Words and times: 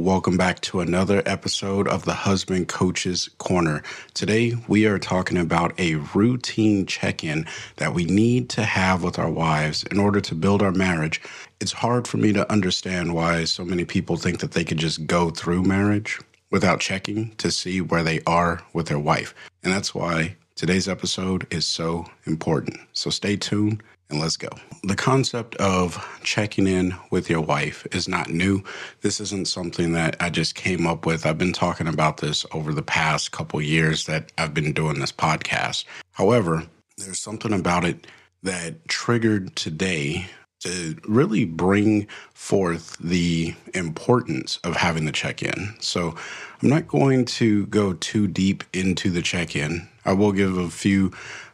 Welcome 0.00 0.38
back 0.38 0.60
to 0.62 0.80
another 0.80 1.22
episode 1.26 1.86
of 1.86 2.06
the 2.06 2.14
Husband 2.14 2.66
Coach's 2.66 3.28
Corner. 3.36 3.82
Today, 4.14 4.54
we 4.66 4.86
are 4.86 4.98
talking 4.98 5.36
about 5.36 5.78
a 5.78 5.96
routine 5.96 6.86
check 6.86 7.22
in 7.22 7.46
that 7.76 7.92
we 7.92 8.06
need 8.06 8.48
to 8.50 8.64
have 8.64 9.02
with 9.02 9.18
our 9.18 9.30
wives 9.30 9.84
in 9.90 9.98
order 9.98 10.22
to 10.22 10.34
build 10.34 10.62
our 10.62 10.72
marriage. 10.72 11.20
It's 11.60 11.72
hard 11.72 12.08
for 12.08 12.16
me 12.16 12.32
to 12.32 12.50
understand 12.50 13.14
why 13.14 13.44
so 13.44 13.62
many 13.62 13.84
people 13.84 14.16
think 14.16 14.40
that 14.40 14.52
they 14.52 14.64
could 14.64 14.78
just 14.78 15.06
go 15.06 15.28
through 15.28 15.64
marriage 15.64 16.18
without 16.50 16.80
checking 16.80 17.32
to 17.36 17.50
see 17.50 17.82
where 17.82 18.02
they 18.02 18.22
are 18.26 18.62
with 18.72 18.86
their 18.86 18.98
wife. 18.98 19.34
And 19.62 19.70
that's 19.70 19.94
why 19.94 20.34
today's 20.54 20.88
episode 20.88 21.46
is 21.52 21.66
so 21.66 22.06
important. 22.24 22.80
So 22.94 23.10
stay 23.10 23.36
tuned 23.36 23.82
and 24.10 24.20
let's 24.20 24.36
go. 24.36 24.48
The 24.82 24.96
concept 24.96 25.54
of 25.56 25.96
checking 26.22 26.66
in 26.66 26.94
with 27.10 27.30
your 27.30 27.40
wife 27.40 27.86
is 27.92 28.08
not 28.08 28.30
new. 28.30 28.62
This 29.02 29.20
isn't 29.20 29.48
something 29.48 29.92
that 29.92 30.16
I 30.20 30.30
just 30.30 30.54
came 30.54 30.86
up 30.86 31.06
with. 31.06 31.26
I've 31.26 31.38
been 31.38 31.52
talking 31.52 31.86
about 31.86 32.18
this 32.18 32.44
over 32.52 32.72
the 32.72 32.82
past 32.82 33.32
couple 33.32 33.60
years 33.60 34.06
that 34.06 34.32
I've 34.38 34.54
been 34.54 34.72
doing 34.72 35.00
this 35.00 35.12
podcast. 35.12 35.84
However, 36.12 36.64
there's 36.98 37.20
something 37.20 37.52
about 37.52 37.84
it 37.84 38.06
that 38.42 38.88
triggered 38.88 39.54
today 39.56 40.26
to 40.60 40.96
really 41.08 41.46
bring 41.46 42.06
forth 42.34 42.96
the 42.98 43.54
importance 43.74 44.58
of 44.64 44.76
having 44.76 45.06
the 45.06 45.12
check 45.12 45.42
in. 45.42 45.74
So, 45.80 46.14
I'm 46.62 46.68
not 46.68 46.88
going 46.88 47.24
to 47.24 47.64
go 47.66 47.94
too 47.94 48.26
deep 48.26 48.64
into 48.74 49.08
the 49.08 49.22
check 49.22 49.56
in. 49.56 49.88
I 50.04 50.12
will 50.12 50.32
give 50.32 50.58
a 50.58 50.68
few 50.68 51.12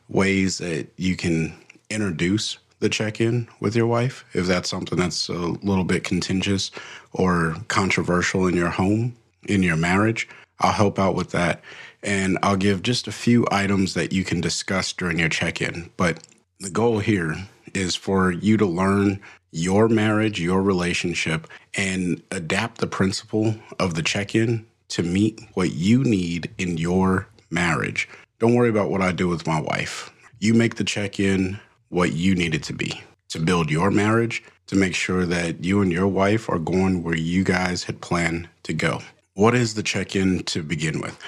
ways 0.09 0.59
that 0.59 0.89
you 0.97 1.15
can 1.15 1.55
introduce 1.91 2.59
the 2.79 2.89
check 2.89 3.21
in 3.21 3.49
with 3.61 3.75
your 3.75 3.87
wife 3.87 4.25
if 4.35 4.47
that's 4.47 4.69
something 4.69 4.99
that's 4.99 5.29
a 5.29 5.33
little 5.33 5.85
bit 5.85 6.05
contentious 6.05 6.71
or 7.13 7.57
controversial 7.69 8.47
in 8.47 8.55
your 8.55 8.69
home, 8.69 9.17
in 9.49 9.63
your 9.63 9.77
marriage. 9.77 10.29
I'll 10.61 10.73
help 10.73 10.99
out 10.99 11.15
with 11.15 11.31
that. 11.31 11.63
And 12.03 12.39
I'll 12.43 12.57
give 12.57 12.83
just 12.83 13.09
a 13.09 13.13
few 13.13 13.47
items 13.51 13.95
that 13.95 14.13
you 14.13 14.25
can 14.25 14.41
discuss 14.41 14.93
during 14.93 15.19
your 15.19 15.29
check 15.29 15.61
in. 15.61 15.91
But 15.97 16.27
the 16.61 16.71
goal 16.71 16.99
here 16.99 17.35
is 17.75 17.95
for 17.97 18.31
you 18.31 18.57
to 18.57 18.67
learn 18.67 19.21
your 19.51 19.89
marriage, 19.89 20.41
your 20.41 20.63
relationship, 20.63 21.47
and 21.75 22.23
adapt 22.31 22.79
the 22.79 22.87
principle 22.87 23.55
of 23.79 23.95
the 23.95 24.03
check 24.03 24.35
in 24.35 24.67
to 24.89 25.03
meet 25.03 25.41
what 25.55 25.73
you 25.73 26.05
need 26.05 26.51
in 26.59 26.77
your 26.77 27.27
marriage. 27.51 28.09
Don't 28.39 28.55
worry 28.55 28.69
about 28.69 28.91
what 28.91 29.03
I 29.03 29.13
do 29.13 29.29
with 29.29 29.47
my 29.47 29.61
wife. 29.61 30.13
You 30.39 30.55
make 30.55 30.77
the 30.77 30.85
check 30.85 31.19
in 31.19 31.59
what 31.97 32.13
you 32.13 32.35
need 32.35 32.55
it 32.55 32.63
to 32.63 32.75
be 32.75 33.03
to 33.29 33.41
build 33.41 33.71
your 33.71 33.91
marriage, 33.91 34.43
to 34.67 34.77
make 34.77 34.95
sure 34.95 35.25
that 35.27 35.65
you 35.65 35.81
and 35.81 35.91
your 35.91 36.07
wife 36.07 36.49
are 36.49 36.59
going 36.59 37.03
where 37.03 37.17
you 37.17 37.43
guys 37.43 37.85
had 37.85 38.01
planned 38.01 38.49
to 38.63 38.73
go. 38.73 39.01
What 39.35 39.55
is 39.55 39.75
the 39.75 39.83
check 39.83 40.15
in 40.15 40.45
to 40.45 40.63
begin 40.63 41.01
with? 41.01 41.19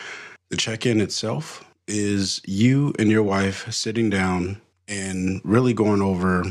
The 0.51 0.57
check 0.57 0.87
in 0.87 1.01
itself 1.01 1.65
is 1.87 2.41
you 2.47 2.95
and 2.99 3.11
your 3.11 3.23
wife 3.23 3.73
sitting 3.73 4.11
down 4.11 4.61
and 4.87 5.41
really 5.43 5.73
going 5.73 6.03
over 6.03 6.45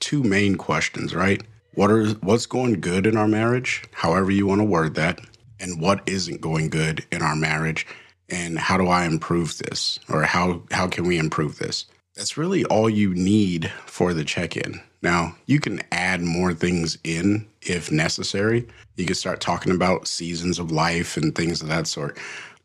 two 0.00 0.22
main 0.22 0.56
questions, 0.56 1.14
right? 1.14 1.42
What 1.74 1.90
are 1.90 2.08
what's 2.20 2.46
going 2.46 2.80
good 2.80 3.06
in 3.06 3.16
our 3.16 3.28
marriage, 3.28 3.82
however 3.92 4.30
you 4.30 4.46
want 4.46 4.60
to 4.60 4.64
word 4.64 4.94
that, 4.96 5.20
and 5.58 5.80
what 5.80 6.02
isn't 6.06 6.40
going 6.40 6.68
good 6.68 7.06
in 7.10 7.22
our 7.22 7.36
marriage 7.36 7.86
and 8.28 8.58
how 8.58 8.76
do 8.76 8.88
I 8.88 9.04
improve 9.04 9.58
this 9.58 9.98
or 10.08 10.22
how 10.22 10.62
how 10.70 10.88
can 10.88 11.06
we 11.06 11.16
improve 11.16 11.58
this? 11.58 11.86
That's 12.16 12.36
really 12.36 12.64
all 12.66 12.90
you 12.90 13.14
need 13.14 13.72
for 13.86 14.12
the 14.12 14.24
check 14.24 14.56
in. 14.56 14.80
Now, 15.00 15.34
you 15.46 15.60
can 15.60 15.80
add 15.90 16.20
more 16.20 16.52
things 16.52 16.98
in 17.04 17.46
if 17.62 17.90
necessary. 17.90 18.68
You 18.96 19.06
can 19.06 19.14
start 19.14 19.40
talking 19.40 19.72
about 19.72 20.06
seasons 20.06 20.58
of 20.58 20.70
life 20.70 21.16
and 21.16 21.34
things 21.34 21.62
of 21.62 21.68
that 21.68 21.86
sort. 21.86 22.18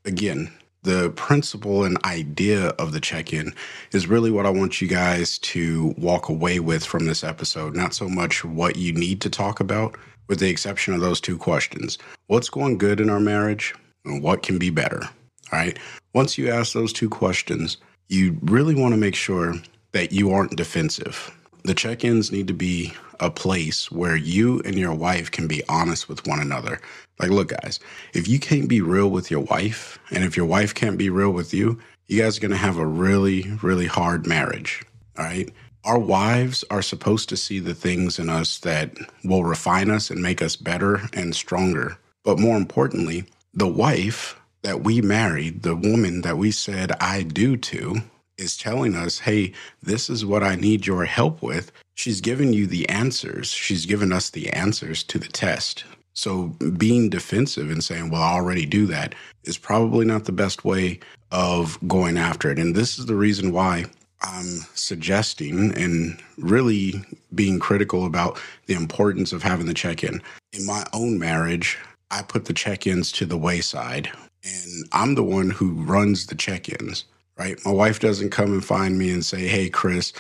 Again, 0.05 0.51
the 0.83 1.09
principle 1.11 1.83
and 1.83 1.97
idea 2.05 2.67
of 2.79 2.91
the 2.91 2.99
check 2.99 3.33
in 3.33 3.53
is 3.91 4.07
really 4.07 4.31
what 4.31 4.45
I 4.45 4.49
want 4.49 4.81
you 4.81 4.87
guys 4.87 5.37
to 5.39 5.95
walk 5.97 6.29
away 6.29 6.59
with 6.59 6.85
from 6.85 7.05
this 7.05 7.23
episode. 7.23 7.75
Not 7.75 7.93
so 7.93 8.07
much 8.07 8.45
what 8.45 8.75
you 8.75 8.93
need 8.93 9.21
to 9.21 9.29
talk 9.29 9.59
about, 9.59 9.97
with 10.27 10.39
the 10.39 10.49
exception 10.49 10.93
of 10.93 11.01
those 11.01 11.21
two 11.21 11.37
questions 11.37 11.97
What's 12.27 12.49
going 12.49 12.77
good 12.77 12.99
in 12.99 13.09
our 13.09 13.19
marriage 13.21 13.73
and 14.03 14.21
what 14.21 14.43
can 14.43 14.59
be 14.59 14.69
better? 14.69 15.03
All 15.03 15.59
right. 15.59 15.79
Once 16.13 16.37
you 16.37 16.49
ask 16.49 16.73
those 16.73 16.91
two 16.91 17.09
questions, 17.09 17.77
you 18.07 18.37
really 18.41 18.75
want 18.75 18.93
to 18.93 18.97
make 18.97 19.15
sure 19.15 19.55
that 19.91 20.11
you 20.11 20.31
aren't 20.31 20.55
defensive. 20.55 21.31
The 21.63 21.73
check 21.73 22.03
ins 22.03 22.31
need 22.31 22.47
to 22.47 22.53
be 22.53 22.93
a 23.19 23.29
place 23.29 23.91
where 23.91 24.15
you 24.15 24.61
and 24.61 24.75
your 24.75 24.93
wife 24.93 25.31
can 25.31 25.47
be 25.47 25.63
honest 25.67 26.07
with 26.07 26.25
one 26.27 26.39
another. 26.39 26.79
Like, 27.19 27.29
look, 27.29 27.49
guys, 27.49 27.79
if 28.13 28.27
you 28.27 28.39
can't 28.39 28.69
be 28.69 28.79
real 28.79 29.09
with 29.09 29.31
your 29.31 29.41
wife, 29.41 29.99
and 30.11 30.23
if 30.23 30.37
your 30.37 30.45
wife 30.45 30.73
can't 30.73 30.97
be 30.97 31.09
real 31.09 31.31
with 31.31 31.53
you, 31.53 31.79
you 32.05 32.21
guys 32.21 32.37
are 32.37 32.41
going 32.41 32.51
to 32.51 32.57
have 32.57 32.77
a 32.77 32.85
really, 32.85 33.51
really 33.61 33.87
hard 33.87 34.27
marriage. 34.27 34.83
All 35.17 35.25
right. 35.25 35.49
Our 35.83 35.99
wives 35.99 36.63
are 36.69 36.81
supposed 36.81 37.29
to 37.29 37.37
see 37.37 37.59
the 37.59 37.73
things 37.73 38.19
in 38.19 38.29
us 38.29 38.59
that 38.59 38.95
will 39.23 39.43
refine 39.43 39.89
us 39.89 40.09
and 40.09 40.21
make 40.21 40.41
us 40.41 40.55
better 40.55 41.01
and 41.13 41.35
stronger. 41.35 41.97
But 42.23 42.39
more 42.39 42.57
importantly, 42.57 43.25
the 43.53 43.67
wife 43.67 44.39
that 44.67 44.83
we 44.83 44.99
married, 44.99 45.63
the 45.63 45.77
woman 45.77 46.23
that 46.23 46.37
we 46.37 46.51
said 46.51 46.91
I 46.99 47.23
do 47.23 47.55
to, 47.55 48.01
is 48.37 48.57
telling 48.57 48.97
us, 48.97 49.19
hey, 49.19 49.53
this 49.81 50.09
is 50.09 50.25
what 50.25 50.43
I 50.43 50.55
need 50.55 50.85
your 50.85 51.05
help 51.05 51.41
with. 51.41 51.71
She's 51.95 52.19
given 52.19 52.51
you 52.51 52.67
the 52.67 52.87
answers. 52.89 53.47
She's 53.49 53.85
given 53.85 54.11
us 54.11 54.29
the 54.29 54.51
answers 54.51 55.03
to 55.05 55.19
the 55.19 55.29
test. 55.29 55.85
So 56.11 56.47
being 56.77 57.09
defensive 57.09 57.71
and 57.71 57.81
saying, 57.81 58.09
well, 58.09 58.21
I 58.21 58.33
already 58.33 58.65
do 58.65 58.85
that 58.87 59.15
is 59.45 59.57
probably 59.57 60.05
not 60.05 60.25
the 60.25 60.33
best 60.33 60.65
way 60.65 60.99
of 61.31 61.79
going 61.87 62.17
after 62.17 62.51
it. 62.51 62.59
And 62.59 62.75
this 62.75 62.99
is 62.99 63.05
the 63.05 63.15
reason 63.15 63.53
why 63.53 63.85
I'm 64.21 64.65
suggesting 64.73 65.73
and 65.77 66.21
really 66.37 67.05
being 67.33 67.57
critical 67.57 68.05
about 68.05 68.37
the 68.65 68.73
importance 68.73 69.31
of 69.31 69.43
having 69.43 69.67
the 69.67 69.73
check 69.73 70.03
in. 70.03 70.21
In 70.51 70.65
my 70.65 70.85
own 70.91 71.17
marriage, 71.17 71.77
I 72.11 72.21
put 72.21 72.43
the 72.43 72.53
check 72.53 72.85
ins 72.85 73.13
to 73.13 73.25
the 73.25 73.37
wayside 73.37 74.11
and 74.47 74.85
I'm 74.91 75.15
the 75.15 75.23
one 75.23 75.49
who 75.49 75.71
runs 75.71 76.27
the 76.27 76.35
check 76.35 76.69
ins, 76.69 77.05
right? 77.37 77.57
My 77.65 77.71
wife 77.71 77.99
doesn't 77.99 78.29
come 78.29 78.51
and 78.51 78.63
find 78.63 78.97
me 78.97 79.11
and 79.11 79.25
say, 79.25 79.47
hey, 79.47 79.69
Chris, 79.69 80.13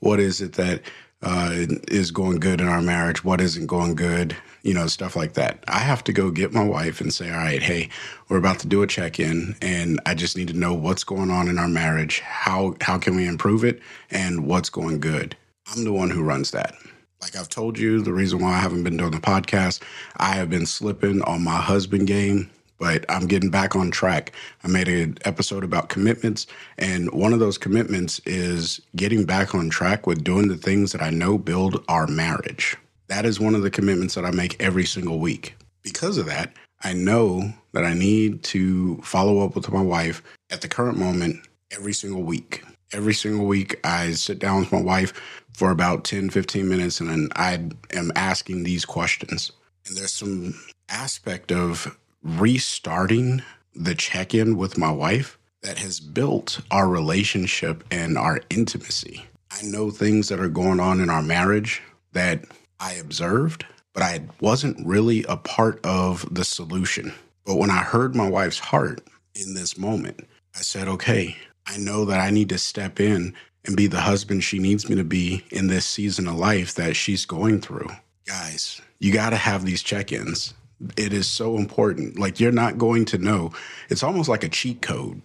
what 0.00 0.20
is 0.20 0.40
it 0.40 0.54
that 0.54 0.82
uh, 1.22 1.50
is 1.88 2.10
going 2.10 2.38
good 2.38 2.60
in 2.60 2.68
our 2.68 2.82
marriage? 2.82 3.24
What 3.24 3.40
isn't 3.40 3.66
going 3.66 3.94
good? 3.94 4.36
You 4.62 4.74
know, 4.74 4.86
stuff 4.86 5.16
like 5.16 5.34
that. 5.34 5.62
I 5.68 5.78
have 5.78 6.04
to 6.04 6.12
go 6.12 6.30
get 6.30 6.52
my 6.52 6.64
wife 6.64 7.00
and 7.00 7.12
say, 7.12 7.30
all 7.30 7.36
right, 7.36 7.62
hey, 7.62 7.90
we're 8.28 8.38
about 8.38 8.58
to 8.60 8.66
do 8.66 8.82
a 8.82 8.86
check 8.86 9.20
in, 9.20 9.56
and 9.60 10.00
I 10.06 10.14
just 10.14 10.36
need 10.36 10.48
to 10.48 10.54
know 10.54 10.72
what's 10.74 11.04
going 11.04 11.30
on 11.30 11.48
in 11.48 11.58
our 11.58 11.68
marriage. 11.68 12.20
How, 12.20 12.74
how 12.80 12.98
can 12.98 13.16
we 13.16 13.26
improve 13.26 13.64
it? 13.64 13.80
And 14.10 14.46
what's 14.46 14.70
going 14.70 15.00
good? 15.00 15.36
I'm 15.74 15.84
the 15.84 15.92
one 15.92 16.10
who 16.10 16.22
runs 16.22 16.50
that. 16.52 16.74
Like 17.20 17.36
I've 17.36 17.48
told 17.48 17.78
you, 17.78 18.02
the 18.02 18.12
reason 18.12 18.40
why 18.40 18.54
I 18.54 18.58
haven't 18.58 18.84
been 18.84 18.98
doing 18.98 19.12
the 19.12 19.18
podcast, 19.18 19.82
I 20.18 20.34
have 20.34 20.50
been 20.50 20.66
slipping 20.66 21.22
on 21.22 21.42
my 21.42 21.56
husband 21.56 22.06
game 22.06 22.50
but 22.84 23.02
I'm 23.08 23.26
getting 23.26 23.48
back 23.48 23.74
on 23.74 23.90
track. 23.90 24.34
I 24.62 24.68
made 24.68 24.88
an 24.88 25.16
episode 25.24 25.64
about 25.64 25.88
commitments, 25.88 26.46
and 26.76 27.10
one 27.12 27.32
of 27.32 27.38
those 27.38 27.56
commitments 27.56 28.20
is 28.26 28.78
getting 28.94 29.24
back 29.24 29.54
on 29.54 29.70
track 29.70 30.06
with 30.06 30.22
doing 30.22 30.48
the 30.48 30.58
things 30.58 30.92
that 30.92 31.00
I 31.00 31.08
know 31.08 31.38
build 31.38 31.82
our 31.88 32.06
marriage. 32.06 32.76
That 33.06 33.24
is 33.24 33.40
one 33.40 33.54
of 33.54 33.62
the 33.62 33.70
commitments 33.70 34.16
that 34.16 34.26
I 34.26 34.32
make 34.32 34.62
every 34.62 34.84
single 34.84 35.18
week. 35.18 35.56
Because 35.82 36.18
of 36.18 36.26
that, 36.26 36.52
I 36.82 36.92
know 36.92 37.54
that 37.72 37.86
I 37.86 37.94
need 37.94 38.42
to 38.44 38.98
follow 38.98 39.42
up 39.42 39.54
with 39.54 39.72
my 39.72 39.80
wife 39.80 40.22
at 40.50 40.60
the 40.60 40.68
current 40.68 40.98
moment 40.98 41.36
every 41.70 41.94
single 41.94 42.22
week. 42.22 42.62
Every 42.92 43.14
single 43.14 43.46
week, 43.46 43.80
I 43.82 44.10
sit 44.10 44.38
down 44.38 44.60
with 44.60 44.72
my 44.72 44.82
wife 44.82 45.14
for 45.54 45.70
about 45.70 46.04
10, 46.04 46.28
15 46.28 46.68
minutes, 46.68 47.00
and 47.00 47.32
I 47.34 47.66
am 47.94 48.12
asking 48.14 48.64
these 48.64 48.84
questions. 48.84 49.52
And 49.86 49.96
there's 49.96 50.12
some 50.12 50.54
aspect 50.90 51.50
of 51.50 51.96
restarting 52.24 53.42
the 53.74 53.94
check 53.94 54.34
in 54.34 54.56
with 54.56 54.78
my 54.78 54.90
wife 54.90 55.38
that 55.62 55.78
has 55.78 56.00
built 56.00 56.60
our 56.70 56.88
relationship 56.88 57.84
and 57.90 58.16
our 58.18 58.40
intimacy. 58.50 59.24
I 59.50 59.62
know 59.62 59.90
things 59.90 60.28
that 60.28 60.40
are 60.40 60.48
going 60.48 60.80
on 60.80 61.00
in 61.00 61.10
our 61.10 61.22
marriage 61.22 61.82
that 62.12 62.44
I 62.80 62.94
observed, 62.94 63.64
but 63.92 64.02
I 64.02 64.22
wasn't 64.40 64.84
really 64.86 65.24
a 65.24 65.36
part 65.36 65.84
of 65.84 66.26
the 66.34 66.44
solution. 66.44 67.12
But 67.44 67.56
when 67.56 67.70
I 67.70 67.78
heard 67.78 68.16
my 68.16 68.28
wife's 68.28 68.58
heart 68.58 69.02
in 69.34 69.54
this 69.54 69.78
moment, 69.78 70.26
I 70.56 70.60
said, 70.60 70.88
okay, 70.88 71.36
I 71.66 71.76
know 71.76 72.04
that 72.06 72.20
I 72.20 72.30
need 72.30 72.48
to 72.50 72.58
step 72.58 73.00
in 73.00 73.34
and 73.64 73.76
be 73.76 73.86
the 73.86 74.00
husband 74.00 74.44
she 74.44 74.58
needs 74.58 74.88
me 74.88 74.96
to 74.96 75.04
be 75.04 75.44
in 75.50 75.68
this 75.68 75.86
season 75.86 76.26
of 76.26 76.36
life 76.36 76.74
that 76.74 76.96
she's 76.96 77.24
going 77.24 77.60
through. 77.60 77.88
Guys, 78.26 78.80
you 78.98 79.12
got 79.12 79.30
to 79.30 79.36
have 79.36 79.64
these 79.64 79.82
check 79.82 80.12
ins 80.12 80.54
it 80.96 81.12
is 81.12 81.26
so 81.26 81.56
important. 81.56 82.18
Like 82.18 82.40
you're 82.40 82.52
not 82.52 82.78
going 82.78 83.04
to 83.06 83.18
know. 83.18 83.52
It's 83.88 84.02
almost 84.02 84.28
like 84.28 84.44
a 84.44 84.48
cheat 84.48 84.82
code. 84.82 85.22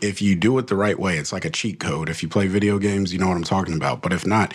If 0.00 0.22
you 0.22 0.36
do 0.36 0.56
it 0.58 0.68
the 0.68 0.76
right 0.76 0.98
way, 0.98 1.18
it's 1.18 1.32
like 1.32 1.44
a 1.44 1.50
cheat 1.50 1.80
code. 1.80 2.08
If 2.08 2.22
you 2.22 2.28
play 2.28 2.46
video 2.46 2.78
games, 2.78 3.12
you 3.12 3.18
know 3.18 3.28
what 3.28 3.36
I'm 3.36 3.44
talking 3.44 3.74
about. 3.74 4.02
But 4.02 4.12
if 4.12 4.26
not, 4.26 4.54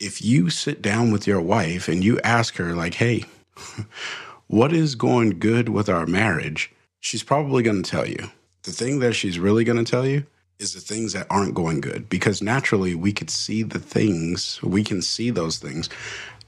if 0.00 0.22
you 0.22 0.50
sit 0.50 0.80
down 0.80 1.12
with 1.12 1.26
your 1.26 1.40
wife 1.40 1.88
and 1.88 2.02
you 2.02 2.18
ask 2.20 2.56
her 2.56 2.74
like, 2.74 2.94
"Hey, 2.94 3.24
what 4.46 4.72
is 4.72 4.94
going 4.94 5.38
good 5.38 5.68
with 5.68 5.88
our 5.88 6.06
marriage, 6.06 6.72
she's 7.00 7.22
probably 7.22 7.62
going 7.62 7.82
to 7.82 7.90
tell 7.90 8.08
you. 8.08 8.30
The 8.62 8.72
thing 8.72 9.00
that 9.00 9.14
she's 9.14 9.38
really 9.38 9.64
going 9.64 9.82
to 9.82 9.90
tell 9.90 10.06
you 10.06 10.24
is 10.58 10.74
the 10.74 10.80
things 10.80 11.12
that 11.12 11.26
aren't 11.28 11.54
going 11.54 11.80
good 11.80 12.08
because 12.08 12.40
naturally 12.40 12.94
we 12.94 13.12
could 13.12 13.30
see 13.30 13.62
the 13.62 13.80
things, 13.80 14.62
we 14.62 14.84
can 14.84 15.02
see 15.02 15.30
those 15.30 15.58
things 15.58 15.88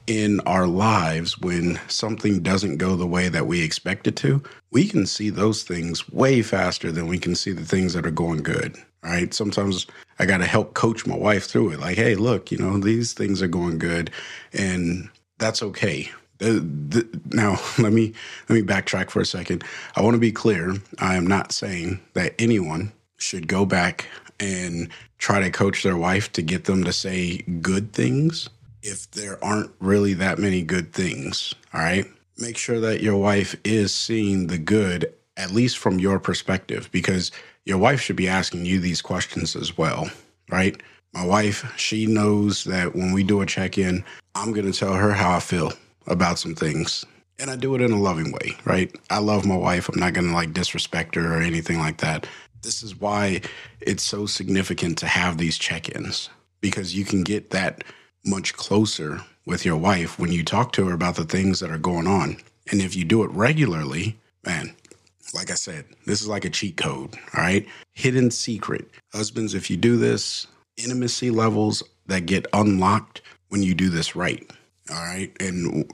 in 0.07 0.39
our 0.41 0.67
lives 0.67 1.37
when 1.39 1.79
something 1.87 2.41
doesn't 2.41 2.77
go 2.77 2.95
the 2.95 3.07
way 3.07 3.27
that 3.29 3.47
we 3.47 3.61
expect 3.63 4.07
it 4.07 4.15
to. 4.17 4.41
We 4.71 4.87
can 4.87 5.05
see 5.05 5.29
those 5.29 5.63
things 5.63 6.07
way 6.09 6.41
faster 6.41 6.91
than 6.91 7.07
we 7.07 7.17
can 7.17 7.35
see 7.35 7.51
the 7.51 7.65
things 7.65 7.93
that 7.93 8.05
are 8.05 8.11
going 8.11 8.43
good. 8.43 8.77
Right. 9.03 9.33
Sometimes 9.33 9.85
I 10.17 10.25
got 10.25 10.37
to 10.37 10.45
help 10.45 10.73
coach 10.73 11.05
my 11.05 11.15
wife 11.15 11.45
through 11.45 11.71
it. 11.71 11.79
Like, 11.79 11.95
hey, 11.95 12.15
look, 12.15 12.51
you 12.51 12.57
know, 12.57 12.79
these 12.79 13.13
things 13.13 13.41
are 13.41 13.47
going 13.47 13.77
good 13.77 14.09
and 14.51 15.09
that's 15.37 15.61
okay. 15.61 16.09
The, 16.39 16.59
the, 16.59 17.21
now 17.31 17.59
let 17.77 17.93
me 17.93 18.13
let 18.49 18.55
me 18.55 18.61
backtrack 18.61 19.11
for 19.11 19.21
a 19.21 19.25
second. 19.25 19.63
I 19.95 20.01
want 20.01 20.15
to 20.15 20.19
be 20.19 20.31
clear. 20.31 20.75
I 20.99 21.15
am 21.15 21.27
not 21.27 21.51
saying 21.51 21.99
that 22.13 22.33
anyone 22.39 22.91
should 23.17 23.47
go 23.47 23.65
back 23.65 24.07
and 24.39 24.89
try 25.17 25.39
to 25.39 25.49
coach 25.49 25.83
their 25.83 25.97
wife 25.97 26.31
to 26.33 26.41
get 26.41 26.65
them 26.65 26.83
to 26.83 26.91
say 26.91 27.37
good 27.61 27.93
things 27.93 28.49
if 28.85 29.09
there 29.11 29.43
aren't 29.43 29.71
really 29.79 30.13
that 30.13 30.37
many 30.37 30.61
good 30.61 30.93
things. 30.93 31.53
All 31.73 31.81
right. 31.81 32.05
Make 32.37 32.57
sure 32.57 32.79
that 32.79 33.01
your 33.01 33.17
wife 33.17 33.55
is 33.63 33.93
seeing 33.93 34.47
the 34.47 34.57
good, 34.57 35.11
at 35.37 35.51
least 35.51 35.77
from 35.77 35.99
your 35.99 36.19
perspective, 36.19 36.89
because 36.91 37.31
your 37.65 37.77
wife 37.77 37.99
should 37.99 38.15
be 38.15 38.27
asking 38.27 38.65
you 38.65 38.79
these 38.79 39.01
questions 39.01 39.55
as 39.55 39.77
well. 39.77 40.09
Right. 40.51 40.81
My 41.13 41.25
wife, 41.25 41.73
she 41.77 42.05
knows 42.05 42.65
that 42.65 42.93
when 42.95 43.11
we 43.11 43.23
do 43.23 43.41
a 43.41 43.45
check 43.45 43.77
in, 43.77 44.03
I'm 44.35 44.53
going 44.53 44.71
to 44.71 44.77
tell 44.77 44.93
her 44.93 45.13
how 45.13 45.35
I 45.35 45.39
feel 45.39 45.73
about 46.07 46.37
some 46.37 46.53
things. 46.53 47.05
And 47.39 47.49
I 47.49 47.55
do 47.55 47.73
it 47.73 47.81
in 47.81 47.91
a 47.91 47.99
loving 47.99 48.31
way, 48.31 48.55
right? 48.65 48.95
I 49.09 49.19
love 49.19 49.45
my 49.45 49.57
wife. 49.57 49.89
I'm 49.89 49.99
not 49.99 50.13
going 50.13 50.27
to 50.27 50.33
like 50.33 50.53
disrespect 50.53 51.15
her 51.15 51.33
or 51.33 51.41
anything 51.41 51.79
like 51.79 51.97
that. 51.97 52.27
This 52.61 52.83
is 52.83 52.99
why 52.99 53.41
it's 53.81 54.03
so 54.03 54.25
significant 54.25 54.97
to 54.99 55.07
have 55.07 55.37
these 55.37 55.57
check 55.57 55.93
ins 55.95 56.29
because 56.61 56.95
you 56.95 57.05
can 57.05 57.23
get 57.23 57.51
that 57.51 57.83
much 58.25 58.53
closer 58.53 59.21
with 59.45 59.65
your 59.65 59.77
wife 59.77 60.17
when 60.17 60.31
you 60.31 60.43
talk 60.43 60.71
to 60.73 60.87
her 60.87 60.93
about 60.93 61.15
the 61.15 61.25
things 61.25 61.59
that 61.59 61.71
are 61.71 61.77
going 61.77 62.07
on. 62.07 62.37
And 62.71 62.81
if 62.81 62.95
you 62.95 63.05
do 63.05 63.23
it 63.23 63.31
regularly, 63.31 64.17
man, 64.45 64.75
like 65.33 65.51
I 65.51 65.55
said, 65.55 65.85
this 66.05 66.21
is 66.21 66.27
like 66.27 66.45
a 66.45 66.49
cheat 66.49 66.77
code, 66.77 67.13
all 67.33 67.43
right? 67.43 67.67
Hidden 67.93 68.31
secret. 68.31 68.89
Husbands, 69.13 69.53
if 69.53 69.69
you 69.69 69.77
do 69.77 69.97
this, 69.97 70.47
intimacy 70.77 71.29
levels 71.29 71.83
that 72.07 72.25
get 72.25 72.47
unlocked 72.53 73.21
when 73.49 73.61
you 73.63 73.73
do 73.73 73.89
this 73.89 74.15
right, 74.15 74.49
all 74.89 74.97
right? 74.97 75.31
And 75.39 75.91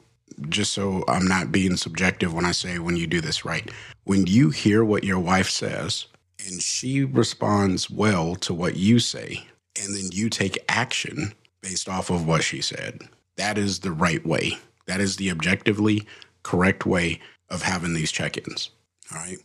just 0.49 0.73
so 0.73 1.03
I'm 1.07 1.27
not 1.27 1.51
being 1.51 1.75
subjective 1.75 2.33
when 2.33 2.45
I 2.45 2.51
say 2.51 2.79
when 2.79 2.97
you 2.97 3.07
do 3.07 3.21
this 3.21 3.45
right, 3.45 3.69
when 4.05 4.25
you 4.27 4.49
hear 4.49 4.83
what 4.83 5.03
your 5.03 5.19
wife 5.19 5.49
says 5.49 6.07
and 6.47 6.61
she 6.61 7.03
responds 7.03 7.89
well 7.89 8.35
to 8.37 8.53
what 8.53 8.75
you 8.75 8.99
say, 8.99 9.45
and 9.81 9.95
then 9.95 10.09
you 10.11 10.29
take 10.29 10.57
action 10.67 11.33
based 11.61 11.87
off 11.87 12.09
of 12.09 12.27
what 12.27 12.43
she 12.43 12.61
said. 12.61 13.01
That 13.37 13.57
is 13.57 13.79
the 13.79 13.91
right 13.91 14.25
way. 14.25 14.57
That 14.87 14.99
is 14.99 15.15
the 15.15 15.31
objectively 15.31 16.05
correct 16.43 16.85
way 16.85 17.19
of 17.49 17.61
having 17.61 17.93
these 17.93 18.11
check 18.11 18.37
ins. 18.37 18.71
All 19.11 19.19
right. 19.19 19.37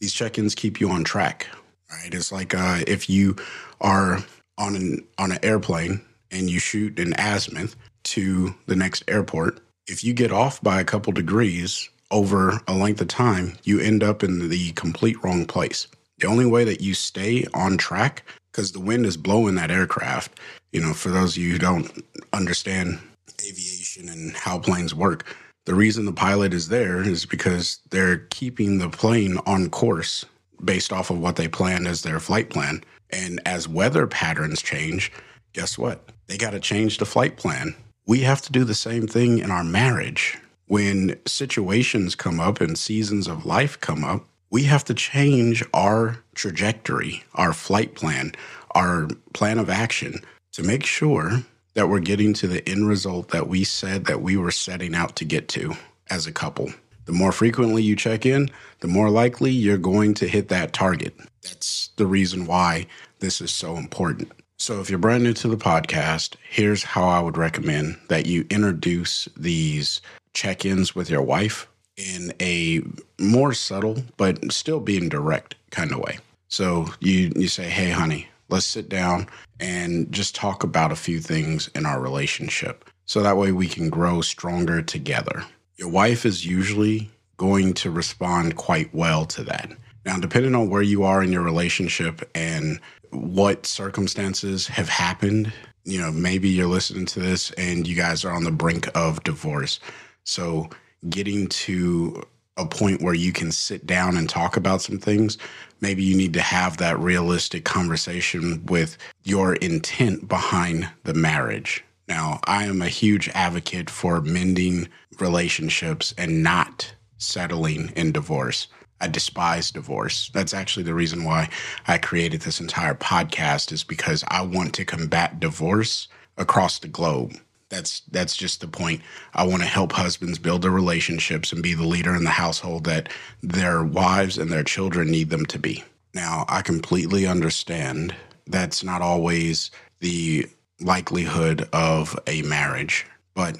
These 0.00 0.12
check 0.12 0.38
ins 0.38 0.54
keep 0.54 0.80
you 0.80 0.90
on 0.90 1.04
track. 1.04 1.46
Right. 1.90 2.12
It's 2.12 2.32
like 2.32 2.54
uh, 2.54 2.80
if 2.86 3.10
you 3.10 3.36
are 3.80 4.18
on 4.58 4.76
an 4.76 5.06
on 5.18 5.32
an 5.32 5.38
airplane 5.42 6.02
and 6.30 6.48
you 6.48 6.58
shoot 6.58 6.98
an 6.98 7.14
azimuth 7.18 7.76
to 8.04 8.54
the 8.66 8.76
next 8.76 9.04
airport, 9.08 9.60
if 9.86 10.04
you 10.04 10.12
get 10.12 10.32
off 10.32 10.62
by 10.62 10.80
a 10.80 10.84
couple 10.84 11.12
degrees 11.12 11.88
over 12.10 12.60
a 12.66 12.74
length 12.74 13.00
of 13.00 13.08
time, 13.08 13.56
you 13.64 13.80
end 13.80 14.02
up 14.02 14.22
in 14.22 14.48
the 14.48 14.72
complete 14.72 15.22
wrong 15.22 15.46
place. 15.46 15.86
The 16.18 16.26
only 16.26 16.46
way 16.46 16.64
that 16.64 16.80
you 16.80 16.94
stay 16.94 17.44
on 17.54 17.78
track, 17.78 18.24
because 18.50 18.72
the 18.72 18.80
wind 18.80 19.06
is 19.06 19.16
blowing 19.16 19.54
that 19.56 19.70
aircraft, 19.70 20.38
you 20.72 20.80
know, 20.80 20.92
for 20.92 21.10
those 21.10 21.36
of 21.36 21.42
you 21.42 21.52
who 21.52 21.58
don't 21.58 22.04
understand 22.32 22.98
aviation 23.46 24.08
and 24.08 24.32
how 24.36 24.58
planes 24.58 24.94
work, 24.94 25.24
the 25.66 25.74
reason 25.74 26.04
the 26.04 26.12
pilot 26.12 26.52
is 26.52 26.68
there 26.68 27.02
is 27.02 27.26
because 27.26 27.80
they're 27.90 28.26
keeping 28.30 28.78
the 28.78 28.88
plane 28.88 29.38
on 29.46 29.70
course 29.70 30.24
based 30.64 30.92
off 30.92 31.10
of 31.10 31.18
what 31.18 31.36
they 31.36 31.48
planned 31.48 31.86
as 31.86 32.02
their 32.02 32.20
flight 32.20 32.50
plan. 32.50 32.82
And 33.10 33.40
as 33.46 33.68
weather 33.68 34.06
patterns 34.06 34.62
change, 34.62 35.12
guess 35.52 35.76
what? 35.76 36.08
They 36.26 36.36
got 36.36 36.50
to 36.50 36.60
change 36.60 36.98
the 36.98 37.06
flight 37.06 37.36
plan. 37.36 37.74
We 38.06 38.20
have 38.20 38.42
to 38.42 38.52
do 38.52 38.64
the 38.64 38.74
same 38.74 39.06
thing 39.06 39.38
in 39.38 39.50
our 39.50 39.64
marriage. 39.64 40.38
When 40.66 41.18
situations 41.26 42.14
come 42.14 42.38
up 42.38 42.60
and 42.60 42.78
seasons 42.78 43.26
of 43.26 43.44
life 43.44 43.80
come 43.80 44.04
up, 44.04 44.24
we 44.50 44.64
have 44.64 44.84
to 44.84 44.94
change 44.94 45.64
our 45.72 46.18
trajectory, 46.34 47.22
our 47.34 47.52
flight 47.52 47.94
plan, 47.94 48.32
our 48.72 49.08
plan 49.32 49.58
of 49.58 49.70
action 49.70 50.20
to 50.52 50.62
make 50.62 50.84
sure 50.84 51.42
that 51.74 51.88
we're 51.88 52.00
getting 52.00 52.32
to 52.34 52.48
the 52.48 52.68
end 52.68 52.88
result 52.88 53.28
that 53.28 53.48
we 53.48 53.62
said 53.64 54.06
that 54.06 54.22
we 54.22 54.36
were 54.36 54.50
setting 54.50 54.94
out 54.94 55.16
to 55.16 55.24
get 55.24 55.48
to 55.48 55.74
as 56.10 56.26
a 56.26 56.32
couple. 56.32 56.72
The 57.04 57.12
more 57.12 57.32
frequently 57.32 57.82
you 57.82 57.96
check 57.96 58.26
in, 58.26 58.50
the 58.80 58.88
more 58.88 59.10
likely 59.10 59.52
you're 59.52 59.78
going 59.78 60.14
to 60.14 60.28
hit 60.28 60.48
that 60.48 60.72
target. 60.72 61.14
That's 61.42 61.90
the 61.96 62.06
reason 62.06 62.46
why 62.46 62.86
this 63.20 63.40
is 63.40 63.50
so 63.50 63.76
important. 63.76 64.30
So, 64.58 64.80
if 64.80 64.90
you're 64.90 64.98
brand 64.98 65.24
new 65.24 65.32
to 65.34 65.48
the 65.48 65.56
podcast, 65.56 66.36
here's 66.48 66.82
how 66.82 67.08
I 67.08 67.20
would 67.20 67.38
recommend 67.38 67.98
that 68.08 68.26
you 68.26 68.44
introduce 68.50 69.26
these 69.36 70.02
check 70.34 70.66
ins 70.66 70.94
with 70.94 71.08
your 71.08 71.22
wife 71.22 71.66
in 72.00 72.32
a 72.40 72.82
more 73.18 73.52
subtle 73.52 74.02
but 74.16 74.52
still 74.52 74.80
being 74.80 75.08
direct 75.08 75.54
kind 75.70 75.92
of 75.92 75.98
way. 75.98 76.18
So 76.48 76.86
you 77.00 77.32
you 77.36 77.48
say, 77.48 77.68
"Hey 77.68 77.90
honey, 77.90 78.28
let's 78.48 78.66
sit 78.66 78.88
down 78.88 79.28
and 79.60 80.10
just 80.10 80.34
talk 80.34 80.64
about 80.64 80.92
a 80.92 80.96
few 80.96 81.20
things 81.20 81.68
in 81.74 81.86
our 81.86 82.00
relationship." 82.00 82.84
So 83.06 83.22
that 83.22 83.36
way 83.36 83.52
we 83.52 83.68
can 83.68 83.90
grow 83.90 84.20
stronger 84.20 84.82
together. 84.82 85.44
Your 85.76 85.88
wife 85.88 86.24
is 86.24 86.46
usually 86.46 87.10
going 87.36 87.72
to 87.74 87.90
respond 87.90 88.56
quite 88.56 88.94
well 88.94 89.24
to 89.26 89.42
that. 89.44 89.72
Now, 90.04 90.18
depending 90.18 90.54
on 90.54 90.70
where 90.70 90.82
you 90.82 91.04
are 91.04 91.22
in 91.22 91.32
your 91.32 91.42
relationship 91.42 92.28
and 92.34 92.80
what 93.10 93.66
circumstances 93.66 94.66
have 94.68 94.88
happened, 94.88 95.52
you 95.84 96.00
know, 96.00 96.12
maybe 96.12 96.48
you're 96.48 96.66
listening 96.66 97.06
to 97.06 97.20
this 97.20 97.50
and 97.52 97.86
you 97.86 97.96
guys 97.96 98.24
are 98.24 98.32
on 98.32 98.44
the 98.44 98.50
brink 98.50 98.88
of 98.94 99.22
divorce. 99.24 99.80
So 100.24 100.70
getting 101.08 101.46
to 101.48 102.22
a 102.56 102.66
point 102.66 103.00
where 103.00 103.14
you 103.14 103.32
can 103.32 103.50
sit 103.50 103.86
down 103.86 104.16
and 104.16 104.28
talk 104.28 104.56
about 104.56 104.82
some 104.82 104.98
things, 104.98 105.38
maybe 105.80 106.02
you 106.02 106.16
need 106.16 106.34
to 106.34 106.42
have 106.42 106.76
that 106.76 106.98
realistic 106.98 107.64
conversation 107.64 108.64
with 108.66 108.98
your 109.24 109.54
intent 109.56 110.28
behind 110.28 110.88
the 111.04 111.14
marriage. 111.14 111.84
Now, 112.08 112.40
I 112.44 112.64
am 112.64 112.82
a 112.82 112.88
huge 112.88 113.28
advocate 113.30 113.88
for 113.88 114.20
mending 114.20 114.88
relationships 115.18 116.12
and 116.18 116.42
not 116.42 116.92
settling 117.18 117.92
in 117.96 118.12
divorce. 118.12 118.66
I 119.00 119.08
despise 119.08 119.70
divorce. 119.70 120.30
That's 120.34 120.52
actually 120.52 120.82
the 120.82 120.94
reason 120.94 121.24
why 121.24 121.48
I 121.86 121.96
created 121.98 122.42
this 122.42 122.60
entire 122.60 122.94
podcast 122.94 123.72
is 123.72 123.84
because 123.84 124.24
I 124.28 124.42
want 124.42 124.74
to 124.74 124.84
combat 124.84 125.40
divorce 125.40 126.08
across 126.36 126.78
the 126.78 126.88
globe. 126.88 127.34
That's 127.70 128.00
that's 128.10 128.36
just 128.36 128.60
the 128.60 128.66
point. 128.66 129.00
I 129.32 129.46
want 129.46 129.62
to 129.62 129.68
help 129.68 129.92
husbands 129.92 130.38
build 130.38 130.62
their 130.62 130.70
relationships 130.70 131.52
and 131.52 131.62
be 131.62 131.74
the 131.74 131.86
leader 131.86 132.14
in 132.14 132.24
the 132.24 132.30
household 132.30 132.84
that 132.84 133.08
their 133.42 133.82
wives 133.84 134.36
and 134.36 134.50
their 134.50 134.64
children 134.64 135.10
need 135.10 135.30
them 135.30 135.46
to 135.46 135.58
be. 135.58 135.84
Now, 136.12 136.44
I 136.48 136.62
completely 136.62 137.26
understand 137.26 138.14
that's 138.46 138.82
not 138.82 139.00
always 139.00 139.70
the 140.00 140.48
likelihood 140.80 141.68
of 141.72 142.18
a 142.26 142.42
marriage, 142.42 143.06
but 143.34 143.56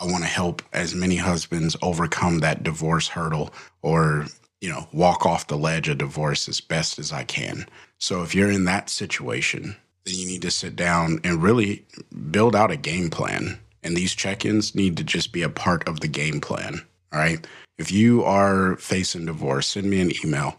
I 0.00 0.06
want 0.06 0.24
to 0.24 0.30
help 0.30 0.62
as 0.72 0.94
many 0.94 1.16
husbands 1.16 1.76
overcome 1.82 2.38
that 2.38 2.62
divorce 2.62 3.08
hurdle 3.08 3.52
or, 3.82 4.26
you 4.62 4.70
know, 4.70 4.88
walk 4.92 5.26
off 5.26 5.48
the 5.48 5.58
ledge 5.58 5.88
of 5.88 5.98
divorce 5.98 6.48
as 6.48 6.60
best 6.60 6.98
as 6.98 7.12
I 7.12 7.24
can. 7.24 7.66
So 7.98 8.22
if 8.22 8.34
you're 8.34 8.50
in 8.50 8.64
that 8.64 8.88
situation, 8.88 9.76
then 10.04 10.14
you 10.14 10.26
need 10.26 10.42
to 10.42 10.50
sit 10.50 10.76
down 10.76 11.20
and 11.24 11.42
really 11.42 11.84
build 12.30 12.56
out 12.56 12.70
a 12.70 12.76
game 12.76 13.10
plan. 13.10 13.58
And 13.82 13.96
these 13.96 14.14
check 14.14 14.44
ins 14.44 14.74
need 14.74 14.96
to 14.96 15.04
just 15.04 15.32
be 15.32 15.42
a 15.42 15.48
part 15.48 15.86
of 15.88 16.00
the 16.00 16.08
game 16.08 16.40
plan. 16.40 16.80
All 17.12 17.18
right. 17.18 17.46
If 17.78 17.90
you 17.90 18.22
are 18.24 18.76
facing 18.76 19.26
divorce, 19.26 19.68
send 19.68 19.88
me 19.88 20.00
an 20.00 20.12
email. 20.24 20.56